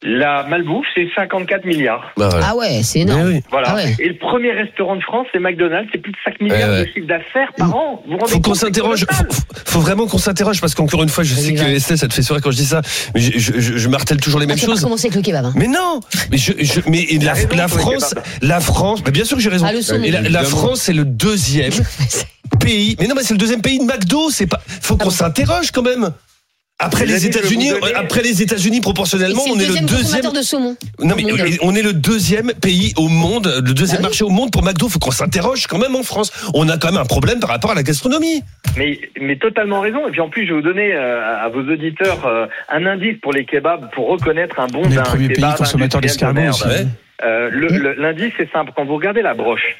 La 0.09 0.45
malbouffe, 0.49 0.87
c'est 0.95 1.09
54 1.16 1.64
milliards. 1.64 2.12
Bah, 2.16 2.29
voilà. 2.31 2.47
Ah 2.51 2.55
ouais, 2.57 2.81
c'est 2.85 3.01
énorme. 3.01 3.23
Mais 3.29 3.35
oui. 3.38 3.40
Voilà. 3.51 3.69
Ah 3.71 3.75
ouais. 3.75 3.97
Et 3.99 4.09
le 4.09 4.16
premier 4.16 4.53
restaurant 4.53 4.95
de 4.95 5.01
France, 5.03 5.27
c'est 5.33 5.40
McDonald's, 5.40 5.88
c'est 5.90 5.99
plus 5.99 6.12
de 6.12 6.16
5 6.25 6.40
milliards 6.40 6.69
Ouais, 6.69 6.75
ouais. 6.77 6.87
de 6.87 6.92
chiffre 6.92 7.07
d'affaires 7.09 7.53
par 7.59 7.75
an. 7.75 8.03
Vous 8.07 8.12
vous 8.12 8.19
rendez 8.19 8.31
Faut 8.31 8.40
qu'on 8.40 8.55
s'interroge. 8.55 9.05
Faut, 9.64 9.81
vraiment 9.81 10.07
qu'on 10.07 10.19
s'interroge 10.19 10.61
parce 10.61 10.77
qu'encore 10.77 11.03
une 11.03 11.09
fois, 11.09 11.25
je 11.25 11.35
sais 11.35 11.55
que. 11.55 11.61
Estelle, 11.62 11.99
ça 11.99 12.07
te 12.07 12.14
fait 12.14 12.23
sourire 12.23 12.40
quand 12.40 12.53
je 12.53 12.57
dis 12.59 12.66
ça, 12.66 12.83
mais 13.16 13.21
je, 13.21 13.33
je, 13.37 13.59
je- 13.59 13.77
je 13.79 13.88
martèle 13.88 14.21
toujours 14.21 14.38
les 14.38 14.45
Ah, 14.47 14.51
mêmes 14.51 14.59
choses. 14.59 14.81
commencer 14.81 15.09
avec 15.09 15.16
le 15.16 15.23
kebab. 15.23 15.45
hein. 15.47 15.53
Mais 15.57 15.66
non, 15.66 15.99
mais 16.31 16.38
je, 16.38 16.53
je 16.61 16.81
mais 16.88 17.03
et 17.03 17.19
la, 17.19 17.33
raison 17.33 17.49
la 17.57 17.66
France, 17.66 18.14
la 18.42 18.61
France, 18.61 19.01
mais 19.05 19.11
bien 19.11 19.25
sûr 19.25 19.37
que 19.37 19.42
j'ai 19.42 19.51
raison. 19.51 19.66
Ah. 19.69 19.97
Et 20.05 20.11
la, 20.12 20.21
la. 20.23 20.42
France, 20.45 20.83
c'est 20.83 20.92
le 20.92 21.05
deuxième 21.05 21.73
pays. 22.61 22.97
Mais 23.01 23.09
non, 23.09 23.14
mais 23.16 23.23
c'est 23.25 23.35
le 23.35 23.38
deuxième 23.38 23.61
pays 23.61 23.79
de 23.81 23.85
McDo. 23.85 24.31
C'est 24.31 24.47
pas. 24.47 24.61
Faut 24.66 24.97
qu'on 24.97 25.11
s'interroge 25.11 25.73
quand 25.73 25.83
même. 25.83 26.11
Après 26.79 27.07
Les 27.07 27.25
États-Unis, 27.25 27.71
donner- 27.71 27.95
après 27.95 28.21
les 28.21 28.43
États-Unis 28.43 28.83
proportionnellement, 28.83 29.43
on 29.51 29.55
le 29.57 29.62
est 29.62 29.81
le 29.81 29.87
deuxième 29.87 30.31
de 30.31 30.43
saumon. 30.43 30.77
Non 31.03 31.15
mais 31.17 31.25
on 31.62 31.75
est 31.75 31.81
le 31.81 31.95
deuxième 31.95 32.53
pays 32.53 32.93
au 32.99 33.09
monde, 33.09 33.47
le 33.65 33.73
deuxième 33.73 34.01
Ah 34.01 34.03
oui. 34.03 34.09
marché 34.09 34.25
au 34.25 34.29
monde 34.29 34.51
pour 34.53 34.62
McDo. 34.62 34.91
Faut 34.91 34.99
qu'on 34.99 35.11
s'interroge 35.11 35.67
quand 35.69 35.79
même 35.79 35.97
en 35.97 36.03
France. 36.03 36.31
On 36.53 36.69
a 36.69 36.77
quand 36.77 36.93
même 36.93 37.01
un 37.01 37.07
problème 37.07 37.41
par 37.41 37.49
rapport 37.49 37.71
à 37.71 37.75
la 37.75 37.83
gastronomie. 37.83 38.43
Mais, 38.77 39.01
mais 39.19 39.37
totalement 39.37 39.81
raison. 39.81 40.07
Et 40.07 40.11
puis 40.11 40.21
en 40.21 40.29
plus, 40.29 40.43
je 40.47 40.49
vais 40.53 40.57
vous 40.61 40.67
donner 40.67 40.93
euh, 40.93 41.45
à 41.47 41.49
vos 41.49 41.62
auditeurs 41.62 42.27
euh, 42.27 42.47
un 42.69 42.85
indice 42.85 43.17
pour 43.23 43.33
les 43.33 43.47
kebabs 43.47 43.91
pour 43.95 44.09
reconnaître 44.09 44.61
un 44.61 44.67
bon 44.67 44.83
On 44.85 44.91
est 44.91 44.97
le 44.97 45.03
premier 45.03 45.29
pays 45.31 45.45
consommateur 45.57 46.03
d'escargots. 46.03 46.41
Euh, 47.25 47.49
le- 47.51 47.69
le- 47.69 47.95
L'indice, 47.95 48.35
c'est 48.37 48.53
simple. 48.53 48.73
Quand 48.77 48.85
vous 48.85 48.97
regardez 48.97 49.23
la 49.23 49.33
broche, 49.33 49.77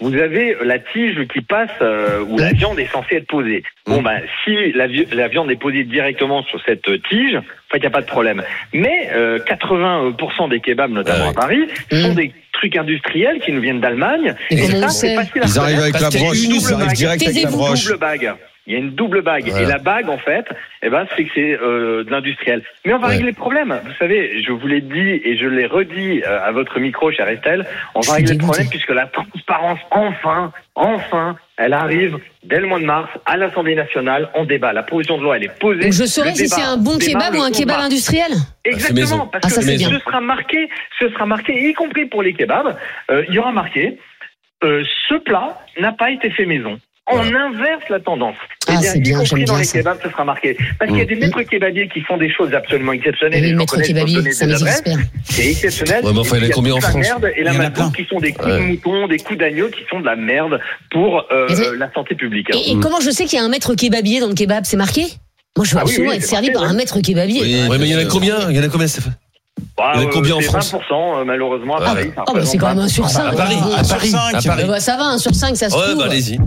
vous 0.00 0.14
avez 0.14 0.56
la 0.64 0.78
tige 0.78 1.26
qui 1.32 1.40
passe 1.40 1.70
euh, 1.82 2.20
où 2.28 2.38
la 2.38 2.52
viande 2.52 2.78
est 2.78 2.90
censée 2.92 3.16
être 3.16 3.26
posée. 3.26 3.62
Bon, 3.86 4.02
ben, 4.02 4.20
si 4.44 4.72
la, 4.72 4.86
vi- 4.86 5.06
la 5.12 5.28
viande 5.28 5.50
est 5.50 5.56
posée 5.60 5.84
directement 5.84 6.42
sur 6.44 6.60
cette 6.64 6.86
euh, 6.88 6.98
tige, 7.08 7.36
en 7.36 7.40
fait, 7.72 7.78
il 7.78 7.80
n'y 7.80 7.86
a 7.86 7.90
pas 7.90 8.00
de 8.02 8.06
problème. 8.06 8.42
Mais 8.72 9.10
euh, 9.14 9.38
80% 9.40 10.50
des 10.50 10.60
kebabs, 10.60 10.90
notamment 10.90 11.24
Ouais. 11.24 11.30
à 11.30 11.32
Paris, 11.32 11.68
sont 11.90 12.12
Mm. 12.12 12.14
des 12.14 12.32
trucs 12.52 12.76
industriels 12.76 13.40
qui 13.40 13.52
nous 13.52 13.60
viennent 13.60 13.80
d'Allemagne. 13.80 14.34
Et 14.50 14.62
on 14.62 14.80
ça, 14.82 14.88
c'est 14.88 15.14
facile 15.14 15.42
à 15.42 15.46
Ils 15.46 15.58
arrivent 15.58 15.80
avec 15.80 16.00
la 16.00 16.10
broche, 16.10 16.38
ils 16.42 16.72
arrivent 16.74 16.92
direct 16.92 17.22
avec 17.26 17.42
la 17.44 17.50
broche. 17.50 17.84
Double 17.86 17.98
bague. 17.98 18.32
Il 18.68 18.74
y 18.74 18.76
a 18.76 18.80
une 18.80 18.90
double 18.90 19.22
bague. 19.22 19.48
Et 19.48 19.64
la 19.64 19.78
bague, 19.78 20.10
en 20.10 20.18
fait, 20.18 20.44
eh 20.82 20.90
ben, 20.90 21.06
c'est 21.16 21.24
que 21.24 21.30
c'est 21.34 21.58
euh, 21.58 22.04
de 22.04 22.10
l'industriel. 22.10 22.62
Mais 22.84 22.92
on 22.92 22.98
va 22.98 23.08
régler 23.08 23.30
le 23.30 23.32
problème. 23.32 23.80
Vous 23.82 23.94
savez, 23.98 24.42
je 24.42 24.52
vous 24.52 24.66
l'ai 24.66 24.82
dit 24.82 25.22
et 25.24 25.38
je 25.38 25.46
l'ai 25.46 25.64
redit 25.64 26.22
euh, 26.22 26.46
à 26.46 26.52
votre 26.52 26.78
micro, 26.78 27.10
cher 27.10 27.26
Estelle, 27.28 27.64
on 27.94 28.00
va 28.00 28.12
régler 28.12 28.34
le 28.34 28.40
problème 28.40 28.68
puisque 28.68 28.90
la 28.90 29.06
transparence, 29.06 29.78
enfin, 29.90 30.52
enfin, 30.74 31.36
elle 31.56 31.72
arrive 31.72 32.18
dès 32.44 32.60
le 32.60 32.66
mois 32.66 32.78
de 32.78 32.84
mars 32.84 33.08
à 33.24 33.38
l'Assemblée 33.38 33.74
nationale 33.74 34.28
en 34.34 34.44
débat. 34.44 34.74
La 34.74 34.82
proposition 34.82 35.16
de 35.16 35.22
loi, 35.22 35.38
elle 35.38 35.44
est 35.44 35.58
posée. 35.58 35.80
Donc 35.80 35.92
je 35.94 36.04
saurais 36.04 36.34
si 36.34 36.46
c'est 36.46 36.60
un 36.60 36.76
bon 36.76 36.98
kebab 36.98 37.34
ou 37.36 37.42
un 37.42 37.50
kebab 37.50 37.80
industriel 37.80 38.32
Exactement, 38.66 39.28
parce 39.28 39.46
Ah, 39.46 39.60
que 39.62 39.78
ce 39.78 39.98
sera 39.98 40.20
marqué, 40.20 40.68
ce 40.98 41.08
sera 41.08 41.24
marqué, 41.24 41.70
y 41.70 41.72
compris 41.72 42.04
pour 42.04 42.22
les 42.22 42.34
kebabs, 42.34 42.76
euh, 43.10 43.24
il 43.30 43.34
y 43.34 43.38
aura 43.38 43.52
marqué, 43.52 43.98
ce 44.62 45.14
plat 45.24 45.58
n'a 45.80 45.92
pas 45.92 46.10
été 46.10 46.28
fait 46.28 46.44
maison. 46.44 46.78
On 47.10 47.34
inverse 47.34 47.88
la 47.88 48.00
tendance. 48.00 48.36
Ah, 48.68 48.74
Eh 48.76 48.80
bien, 48.80 48.92
c'est 48.92 48.98
y 48.98 49.00
bien, 49.00 49.18
compris 49.18 49.44
dans 49.44 49.52
bien 49.54 49.58
les 49.60 49.64
ça. 49.64 49.78
kebabs, 49.78 49.98
ce 50.02 50.10
sera 50.10 50.24
marqué. 50.24 50.56
Parce 50.78 50.90
qu'il 50.90 50.98
y 50.98 51.02
a 51.02 51.06
des 51.06 51.16
maîtres 51.16 51.42
kebabiers 51.42 51.88
qui 51.88 52.00
font 52.02 52.16
des 52.18 52.30
choses 52.32 52.52
absolument 52.54 52.92
exceptionnelles. 52.92 53.40
Oui, 53.42 53.48
et 53.48 53.52
j'en 53.52 53.56
maître 53.58 53.72
connais, 53.72 53.84
je 53.84 53.88
peux 53.92 53.94
kebabier, 53.98 54.14
donner 54.16 54.32
ça 54.32 54.44
des 54.46 54.52
me 54.52 54.56
adresses. 54.56 54.82
désespère. 54.84 55.06
C'est 55.24 55.46
exceptionnel. 55.50 56.04
Ouais, 56.04 56.12
mais 56.12 56.18
enfin, 56.18 56.36
Et 56.36 56.38
il 56.38 56.42
y 56.42 56.46
en 56.46 56.50
a 56.50 56.52
combien 56.52 56.74
en 56.74 56.80
France 56.80 56.94
merde 56.96 57.30
et 57.36 57.42
la 57.42 57.50
Il 57.52 57.54
y 57.54 57.56
en 57.56 57.60
a 57.60 57.62
malbouffe 57.64 57.92
plein. 57.92 58.02
qui 58.04 58.08
sont 58.08 58.18
des 58.20 58.32
coups 58.32 58.46
Ouais. 58.48 58.58
de 58.58 58.62
mouton, 58.64 59.08
des 59.08 59.18
coups 59.18 59.38
d'agneau 59.38 59.68
qui 59.68 59.80
sont 59.90 60.00
de 60.00 60.06
la 60.06 60.16
merde 60.16 60.60
pour 60.90 61.24
euh, 61.32 61.46
c'est- 61.48 61.76
la 61.76 61.90
santé 61.92 62.14
publique. 62.14 62.48
Et, 62.54 62.72
et 62.72 62.76
comment 62.80 63.00
je 63.00 63.10
sais 63.10 63.24
qu'il 63.24 63.38
y 63.38 63.42
a 63.42 63.44
un 63.44 63.48
maître 63.48 63.74
kebabier 63.74 64.20
dans 64.20 64.28
le 64.28 64.34
kebab? 64.34 64.64
C'est 64.64 64.76
marqué? 64.76 65.06
Moi, 65.56 65.64
je 65.64 65.72
veux 65.72 65.78
Ah 65.78 65.82
absolument 65.82 66.10
oui, 66.10 66.16
être 66.16 66.22
c'est 66.22 66.28
servi 66.28 66.50
par 66.52 66.62
un 66.62 66.72
maître 66.74 67.00
kebabier. 67.00 67.40
Oui. 67.42 67.68
Ouais, 67.68 67.78
mais 67.78 67.86
il 67.86 67.92
y 67.92 67.96
en 67.96 67.98
a 67.98 68.04
combien? 68.04 68.48
Il 68.50 68.56
y 68.56 68.60
en 68.60 68.62
a 68.62 68.68
combien, 68.68 68.86
Stéphane? 68.86 69.14
Bah, 69.76 69.92
a 69.94 70.06
combien 70.06 70.34
en 70.36 70.40
France 70.40 70.72
20% 70.72 71.20
euh, 71.20 71.24
malheureusement 71.24 71.76
à 71.76 71.80
Ouais. 71.80 71.86
Paris. 71.86 72.10
ça 72.16 72.24
Oh, 72.28 72.32
bah, 72.34 72.40
c'est 72.44 72.58
quand 72.58 72.68
même 72.68 72.78
un 72.80 72.88
sur 72.88 73.08
cinq. 73.08 73.32
À 73.32 73.36
Paris, 73.36 73.56
Un 73.62 73.78
à 73.78 73.84
sur 73.84 73.96
Paris, 73.96 74.08
cinq. 74.10 74.34
à 74.34 74.42
Paris. 74.42 74.64
Bah, 74.66 74.80
ça 74.80 74.96
va, 74.96 75.04
un 75.04 75.18
sur 75.18 75.34
5, 75.34 75.56
ça 75.56 75.70
se 75.70 75.76
Ouais, 75.76 75.82
trouve. 75.82 75.98
bah 75.98 76.04
allez-y. 76.06 76.38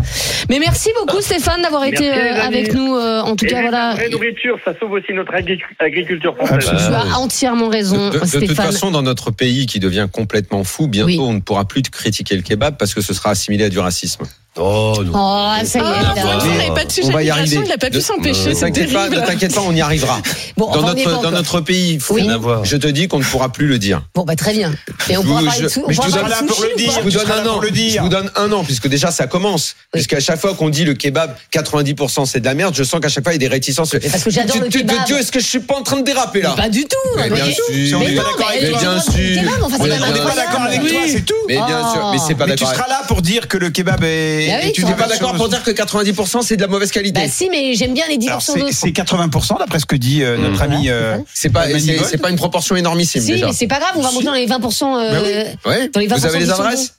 Mais 0.49 0.59
merci 0.59 0.89
beaucoup 0.99 1.21
Stéphane 1.21 1.61
d'avoir 1.61 1.83
été 1.85 2.11
euh, 2.11 2.41
avec 2.41 2.73
nous. 2.73 2.95
euh, 2.95 3.21
en 3.21 3.35
tout 3.35 3.45
Et 3.45 3.49
cas, 3.49 3.61
la 3.61 3.69
voilà. 3.69 3.93
vraie 3.95 4.09
nourriture, 4.09 4.57
ça 4.65 4.73
sauve 4.79 4.91
aussi 4.93 5.13
notre 5.13 5.33
agri- 5.33 5.59
agriculture 5.79 6.35
française. 6.35 6.69
Tu 6.69 6.75
Ah, 6.93 7.03
as 7.13 7.17
entièrement 7.17 7.69
raison, 7.69 8.09
De, 8.09 8.19
de- 8.19 8.25
Stéphane. 8.25 8.47
toute 8.47 8.57
façon, 8.57 8.91
dans 8.91 9.01
notre 9.01 9.31
pays 9.31 9.65
qui 9.65 9.79
devient 9.79 10.07
complètement 10.11 10.63
fou, 10.63 10.87
bientôt 10.87 11.07
Oui. 11.07 11.19
on 11.19 11.33
ne 11.33 11.39
pourra 11.39 11.65
plus 11.65 11.81
critiquer 11.83 12.35
le 12.35 12.41
kebab 12.41 12.75
parce 12.77 12.93
que 12.93 13.01
ce 13.01 13.13
sera 13.13 13.29
assimilé 13.31 13.65
à 13.65 13.69
du 13.69 13.79
racisme. 13.79 14.23
Oh 14.57 14.93
non. 15.05 15.11
Oh, 15.15 15.65
ça 15.65 15.79
y 15.79 15.81
est. 15.81 15.85
Ah, 15.85 16.01
là. 16.01 16.21
pour 16.21 16.31
une 16.33 16.39
fois, 16.39 16.41
on 16.43 16.45
Mais 16.51 16.57
n'avait 16.57 16.73
pas 16.73 16.83
de 16.85 16.91
sujet 16.91 17.07
on 17.07 17.11
va 17.11 17.23
y 17.23 17.29
arriver. 17.29 17.59
il 17.63 17.69
n'a 17.69 17.77
pas 17.77 17.89
pu 17.89 18.01
s'empêcher. 18.01 18.49
Ne 18.49 18.53
t'inquiète 18.59 18.91
pas, 18.91 19.05
ne 19.05 19.09
terrible. 19.11 19.27
t'inquiète 19.27 19.55
pas, 19.55 19.61
on 19.61 19.73
y 19.73 19.81
arrivera. 19.81 20.19
Bon, 20.57 20.65
Dans 20.69 20.83
enfin, 20.83 20.93
notre, 20.93 21.21
dans 21.21 21.31
notre 21.31 21.61
pays, 21.61 21.97
faut- 21.99 22.15
Oui. 22.15 22.27
Je 22.63 22.75
te 22.77 22.85
dis 22.87 23.07
qu'on 23.07 23.17
ne 23.19 23.23
pourra 23.23 23.49
plus 23.49 23.65
le 23.67 23.79
dire. 23.79 24.01
Bon, 24.13 24.23
bah 24.25 24.35
très 24.35 24.51
bien. 24.53 24.71
Et 25.09 25.17
on 25.17 25.21
Je 25.21 25.27
pourra 25.27 25.41
parler 25.41 25.61
de 25.61 25.69
mais 25.87 25.93
je 25.93 26.01
vous 26.01 26.11
donne 26.11 26.27
là 26.29 26.41
pour 26.45 26.61
le 26.61 26.75
dire. 26.75 26.91
Je 26.93 26.99
vous 27.01 27.09
donne 27.09 27.31
un 27.31 27.47
an. 27.47 27.53
pour 27.53 27.61
le 27.61 27.71
dire. 27.71 27.93
Je 27.95 28.01
vous 28.01 28.09
donne 28.09 28.31
un 28.35 28.51
an 28.51 28.63
puisque 28.63 28.87
déjà 28.87 29.09
ça 29.09 29.25
commence. 29.25 29.75
Puisqu'à 29.93 30.19
chaque 30.19 30.39
fois 30.39 30.53
qu'on 30.53 30.69
dit 30.69 30.83
le 30.83 30.93
kebab 30.93 31.35
90% 31.53 32.25
c'est 32.25 32.41
de 32.41 32.45
la 32.45 32.53
merde, 32.53 32.75
je 32.75 32.83
sens 32.83 32.99
qu'à 32.99 33.07
chaque 33.09 33.23
fois 33.23 33.31
il 33.33 33.35
y 33.35 33.43
a 33.43 33.47
des 33.47 33.47
réticences. 33.47 33.95
parce 34.11 34.23
que 34.23 34.29
j'adore 34.29 34.57
le 34.59 34.67
kebab. 34.67 35.05
Dieu, 35.05 35.17
est-ce 35.17 35.31
que 35.31 35.39
je 35.39 35.47
suis 35.47 35.61
pas 35.61 35.75
en 35.77 35.83
train 35.83 35.97
de 35.97 36.03
déraper 36.05 36.41
là? 36.41 36.51
Pas 36.51 36.69
du 36.69 36.83
tout. 36.83 36.97
Mais 37.17 37.29
bien 37.29 37.45
sûr. 37.45 37.63
On 37.95 37.99
Mais 37.99 38.09
n'est 38.09 38.15
non, 38.15 38.21
pas 38.23 38.29
d'accord 38.29 38.49
mais 38.49 38.57
avec 38.57 38.71
Mais 38.73 38.77
toi. 38.79 39.79
On 39.79 39.87
n'est 39.87 40.19
pas 40.19 40.35
d'accord 40.35 40.61
avec 40.61 40.81
toi, 40.81 40.99
c'est 41.07 41.25
tout. 41.25 41.33
Mais 41.47 41.55
bien 41.55 41.91
sûr, 41.93 42.09
mais 42.11 42.17
c'est 42.27 42.35
pas 42.35 42.45
Mais 42.45 42.55
tu 42.55 42.65
seras 42.65 42.87
là 42.87 43.01
pour 43.07 43.21
dire 43.21 43.47
que 43.47 43.57
le 43.57 43.69
kebab 43.69 44.03
est. 44.03 44.40
Ah 44.49 44.59
oui, 44.63 44.69
est 44.69 44.71
tu 44.71 44.83
T'es 44.83 44.93
pas 44.93 45.07
d'accord 45.07 45.33
pour 45.35 45.49
dire 45.49 45.61
que 45.63 45.71
90% 45.71 46.41
c'est 46.43 46.55
de 46.55 46.61
la 46.61 46.67
mauvaise 46.67 46.91
qualité 46.91 47.19
Bah 47.21 47.27
si, 47.29 47.49
mais 47.49 47.75
j'aime 47.75 47.93
bien 47.93 48.05
les 48.07 48.17
10% 48.17 48.27
Alors, 48.27 48.41
c'est 48.41 48.59
d'autres. 48.59 48.73
c'est 48.73 48.89
80% 48.91 49.59
d'après 49.59 49.79
ce 49.79 49.85
que 49.85 49.95
dit 49.95 50.23
euh, 50.23 50.37
notre 50.37 50.59
Mmh. 50.59 50.71
ami. 50.71 50.89
euh, 50.89 51.17
C'est 51.33 51.49
pas, 51.49 51.65
c'est, 51.79 52.29
une 52.29 52.35
proportion 52.37 52.75
énormissime 52.75 53.21
Si, 53.21 53.31
déjà. 53.33 53.47
mais 53.47 53.53
c'est 53.53 53.67
pas 53.67 53.79
grave, 53.79 53.91
on 53.95 54.01
va 54.01 54.11
monter 54.11 54.25
dans 54.25 54.33
les 54.33 54.47
20%. 54.47 54.97
euh, 54.97 55.45
Ouais. 55.65 55.89
Dans 55.89 55.99
les 55.99 56.07
Vous 56.07 56.15
20% 56.15 56.25
avez 56.25 56.39
les 56.39 56.49
adresses 56.49 56.93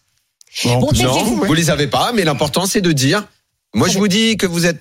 bon, 0.65 0.75
Bon, 0.79 0.87
non, 0.87 0.93
taisez-vous. 0.93 1.41
ouais. 1.41 1.47
Vous 1.49 1.55
les 1.55 1.71
avez 1.71 1.87
pas, 1.87 2.13
mais 2.15 2.25
l'important 2.25 2.67
c'est 2.67 2.81
de 2.83 2.93
dire. 2.93 3.25
Moi 3.75 3.89
je 3.89 3.99
vous 3.99 4.09
dis 4.09 4.37
que 4.37 4.47
vous 4.47 4.67
êtes. 4.67 4.79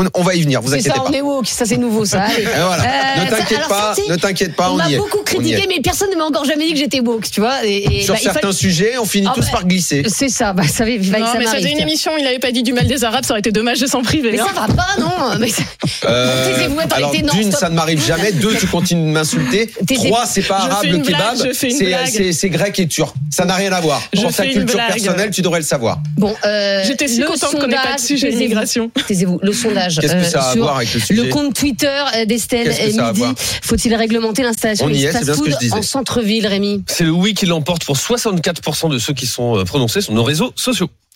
On, 0.00 0.06
on 0.14 0.22
va 0.22 0.34
y 0.34 0.40
venir, 0.40 0.62
vous 0.62 0.68
C'est 0.68 0.74
inquiétez 0.76 0.90
ça, 0.96 1.02
pas. 1.02 1.10
on 1.10 1.12
est 1.12 1.20
woke, 1.20 1.46
ça 1.46 1.66
c'est 1.66 1.76
nouveau 1.76 2.04
ça. 2.06 2.22
Allez. 2.22 2.42
Et 2.42 2.46
voilà. 2.64 2.82
Euh, 2.82 3.24
ne 3.24 3.30
t'inquiète 3.30 3.68
pas, 3.68 3.94
ne 4.08 4.16
t'inquiète 4.16 4.56
pas, 4.56 4.70
On 4.70 4.74
on, 4.74 4.76
m'a 4.76 4.88
y 4.88 4.94
est. 4.94 4.96
beaucoup 4.96 5.22
critiqué, 5.22 5.66
mais 5.68 5.80
personne 5.82 6.10
ne 6.10 6.16
m'a 6.16 6.24
encore 6.24 6.44
jamais 6.46 6.64
dit 6.66 6.72
que 6.72 6.78
j'étais 6.78 7.00
woke, 7.00 7.30
tu 7.30 7.40
vois. 7.40 7.64
Et, 7.66 7.98
et 7.98 8.02
Sur 8.02 8.14
bah, 8.14 8.20
certains 8.22 8.40
fallait- 8.40 8.52
sujets, 8.54 8.96
on 8.98 9.04
finit 9.04 9.26
Ah, 9.28 9.34
tous 9.34 9.42
bah, 9.44 9.48
par 9.52 9.66
glisser. 9.66 10.02
C'est 10.08 10.28
ça, 10.30 10.52
bah, 10.54 10.62
ça, 10.66 10.84
va- 10.84 10.90
Non, 10.90 11.02
ça 11.02 11.10
mais 11.10 11.18
ça 11.18 11.38
m'arrive. 11.38 11.50
faisait 11.58 11.72
une 11.72 11.80
émission, 11.80 12.12
il 12.16 12.24
n'avait 12.24 12.38
pas 12.38 12.50
dit 12.50 12.62
du 12.62 12.72
mal 12.72 12.86
des 12.86 13.04
Arabes, 13.04 13.24
ça 13.24 13.32
aurait 13.34 13.40
été 13.40 13.52
dommage 13.52 13.78
de 13.80 13.86
s'en 13.86 14.02
priver. 14.02 14.32
Mais 14.32 14.40
hein. 14.40 14.46
ça 14.54 14.60
va 14.66 14.74
pas, 14.74 14.88
non. 14.98 15.38
Mais 15.38 15.48
ça- 15.48 15.62
Euh, 16.06 16.54
alors 16.92 17.10
d'une, 17.12 17.52
ça 17.52 17.68
ne 17.68 17.74
m'arrive 17.74 18.02
jamais. 18.04 18.32
Deux, 18.32 18.54
tu 18.54 18.66
continues 18.66 19.06
de 19.06 19.12
m'insulter. 19.12 19.70
Trois, 19.94 20.24
c'est 20.26 20.42
pas 20.42 20.56
arabe 20.60 20.84
le 20.86 20.98
kebab. 20.98 21.36
C'est, 21.52 22.48
grec 22.48 22.78
et 22.78 22.86
turc. 22.86 23.14
Ça 23.30 23.44
n'a 23.44 23.54
rien 23.54 23.72
à 23.72 23.80
voir. 23.80 24.02
Je 24.12 24.20
Pour 24.22 24.30
ta 24.34 24.42
fais 24.44 24.48
une 24.48 24.58
culture 24.60 24.76
blague. 24.76 24.92
personnelle, 24.92 25.30
tu 25.30 25.42
devrais 25.42 25.60
le 25.60 25.64
savoir. 25.66 25.98
Bon, 26.16 26.34
euh, 26.44 26.82
J'étais 26.86 27.08
si 27.08 27.18
le 27.20 27.26
contente 27.26 27.58
qu'on 27.58 27.66
n'ait 27.66 27.74
pas 27.76 27.96
de 27.96 28.00
sujet 28.00 28.30
immigration. 28.32 28.90
Taisez-vous, 29.06 29.38
le 29.42 29.52
sondage. 29.52 29.89
Qu'est-ce 29.98 30.12
que 30.12 30.18
euh, 30.18 30.24
ça 30.24 30.42
a 30.42 30.50
à 30.50 30.52
sur 30.52 30.62
voir 30.62 30.76
avec 30.76 30.92
le 30.94 31.00
sujet 31.00 31.22
Le 31.22 31.28
compte 31.30 31.54
Twitter 31.54 32.02
euh, 32.16 32.24
d'Estelle 32.24 32.68
midi. 32.68 33.24
Faut-il 33.62 33.94
réglementer 33.94 34.42
l'installation 34.42 34.88
des 34.88 35.04
est, 35.04 35.58
disais. 35.60 35.72
en 35.72 35.82
centre-ville, 35.82 36.46
Rémi? 36.46 36.84
C'est 36.86 37.04
le 37.04 37.10
oui 37.10 37.34
qui 37.34 37.46
l'emporte 37.46 37.84
pour 37.84 37.96
64% 37.96 38.90
de 38.90 38.98
ceux 38.98 39.14
qui 39.14 39.26
sont 39.26 39.58
euh, 39.58 39.64
prononcés 39.64 40.00
sur 40.00 40.12
nos 40.12 40.24
réseaux 40.24 40.52
sociaux. 40.56 40.88